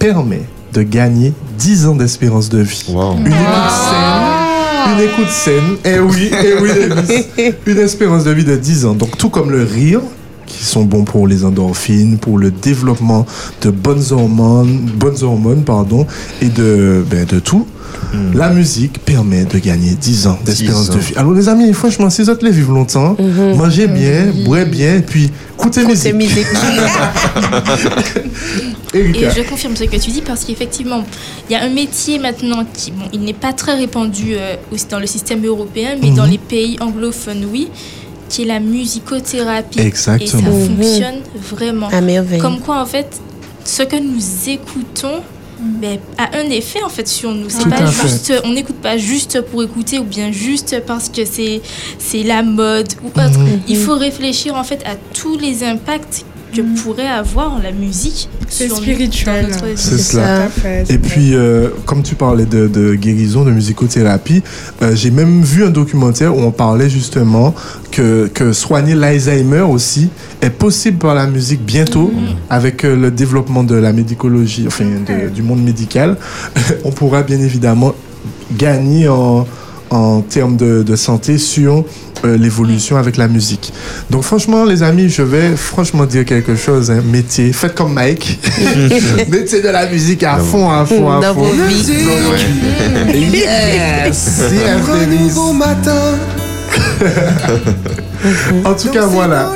[0.00, 2.84] permet de gagner 10 ans d'espérance de vie.
[2.88, 4.09] Une écoute saine.
[4.86, 5.76] Une écoute saine.
[5.84, 7.54] Eh oui, eh oui, Davis.
[7.66, 8.94] Une espérance de vie de 10 ans.
[8.94, 10.00] Donc, tout comme le rire,
[10.46, 13.26] qui sont bons pour les endorphines, pour le développement
[13.62, 16.06] de bonnes hormones, bonnes hormones pardon,
[16.42, 17.66] et de, ben, de tout.
[18.34, 20.94] La musique permet de gagner 10 ans d'espérance 10 ans.
[20.94, 21.14] de vie.
[21.16, 23.16] Alors les amis, franchement, si vous voulez vivre longtemps,
[23.56, 26.14] mangez bien, boivez bien, et puis écoutez musique.
[26.14, 26.46] musique.
[28.94, 31.04] Et je confirme ce que tu dis parce qu'effectivement,
[31.48, 34.86] il y a un métier maintenant qui, bon, il n'est pas très répandu euh, aussi
[34.90, 37.68] dans le système européen, mais dans les pays anglophones, oui,
[38.28, 39.78] qui est la musicothérapie.
[39.80, 40.24] Exactement.
[40.24, 40.76] Et ça Mhm.
[40.76, 41.20] fonctionne
[41.56, 41.88] vraiment.
[41.88, 42.40] À merveille.
[42.40, 43.20] Comme quoi, en fait,
[43.64, 45.20] ce que nous écoutons
[45.60, 47.48] ben, a un effet en fait sur nous.
[47.48, 51.60] C'est pas juste, on n'écoute pas juste pour écouter ou bien juste parce que c'est
[51.98, 53.38] c'est la mode ou autre.
[53.38, 53.60] Mhm.
[53.68, 58.68] Il faut réfléchir en fait à tous les impacts que pourrait avoir la musique C'est
[58.68, 59.46] spirituel.
[59.76, 60.48] C'est cela.
[60.88, 64.42] Et puis, euh, comme tu parlais de, de guérison, de musicothérapie,
[64.82, 67.54] euh, j'ai même vu un documentaire où on parlait justement
[67.90, 70.08] que, que soigner l'Alzheimer aussi
[70.42, 72.12] est possible par la musique bientôt,
[72.48, 76.16] avec euh, le développement de la médicologie, enfin de- du monde médical.
[76.84, 77.94] on pourra bien évidemment
[78.56, 79.46] gagner en,
[79.90, 81.84] en termes de, de santé sur
[82.24, 83.72] euh, l'évolution avec la musique.
[84.10, 86.90] Donc franchement, les amis, je vais franchement dire quelque chose.
[86.90, 88.38] Hein, mettez, faites comme Mike.
[89.28, 91.42] mettez de la musique à fond, à fond, à Dans fond.
[91.42, 91.86] vos vies.
[93.32, 94.52] Yes, yes,
[95.08, 95.38] Denise.
[98.64, 99.50] En tout cas, voilà.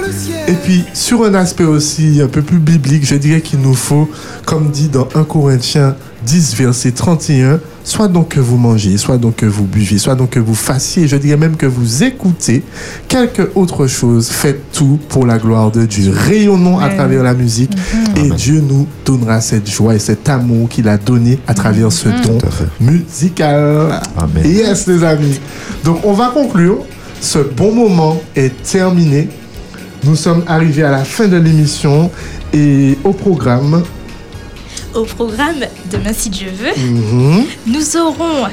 [0.48, 4.10] Et puis, sur un aspect aussi un peu plus biblique, je dirais qu'il nous faut,
[4.46, 5.94] comme dit dans 1 Corinthiens
[6.24, 10.30] 10, verset 31, soit donc que vous mangez, soit donc que vous buvez, soit donc
[10.30, 12.62] que vous fassiez, je dirais même que vous écoutez
[13.08, 16.12] quelque autre chose, faites tout pour la gloire de Dieu.
[16.14, 17.72] Rayonnons à travers la musique
[18.16, 22.08] et Dieu nous donnera cette joie et cet amour qu'il a donné à travers ce
[22.08, 22.64] don à fait.
[22.80, 24.00] musical.
[24.16, 24.44] Amen.
[24.44, 25.38] Yes, les amis.
[25.84, 26.78] Donc, on va conclure.
[27.20, 29.28] Ce bon moment est terminé.
[30.04, 32.10] Nous sommes arrivés à la fin de l'émission
[32.52, 33.82] et au programme.
[34.94, 35.56] Au programme
[35.90, 38.46] Demain si Dieu veut, mhm, nous aurons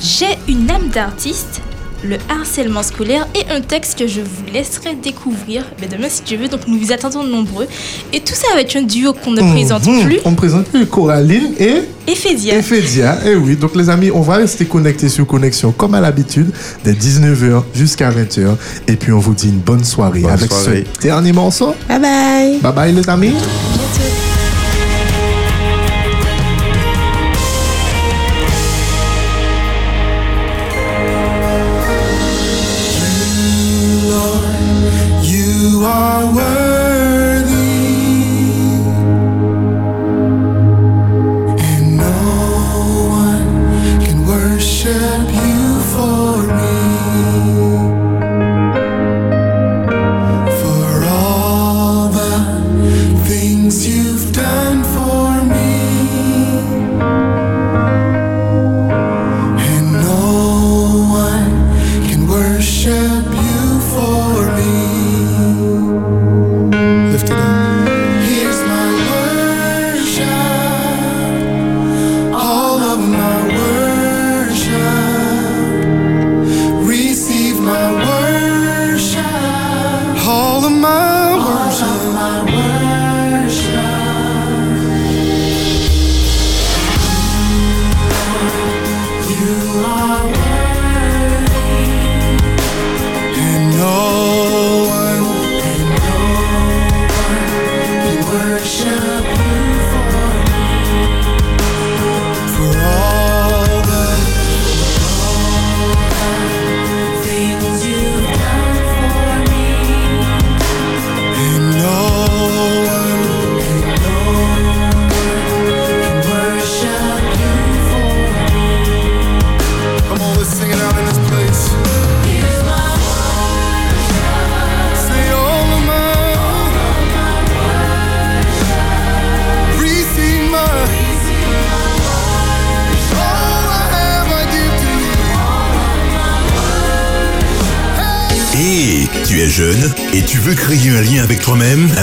[0.00, 1.62] J'ai une âme d'artiste,
[2.04, 6.36] le harcèlement scolaire et un texte que je vous laisserai découvrir mais demain si Dieu
[6.36, 6.48] veut.
[6.48, 7.66] Donc nous vous attendons nombreux.
[8.12, 10.04] Et tout ça avec un duo qu'on ne présente mhm.
[10.04, 11.82] plus, On ne présente plus Coraline et.
[12.06, 13.26] Ephédia.
[13.26, 16.52] Et oui, donc les amis, on va rester connectés sur Connexion comme à l'habitude,
[16.84, 18.56] dès 19h jusqu'à 20h.
[18.86, 20.84] Et puis on vous dit une bonne soirée Bonne avec soirée.
[20.94, 21.74] ce dernier morceau.
[21.88, 22.58] Bye bye.
[22.60, 23.32] Bye bye les amis.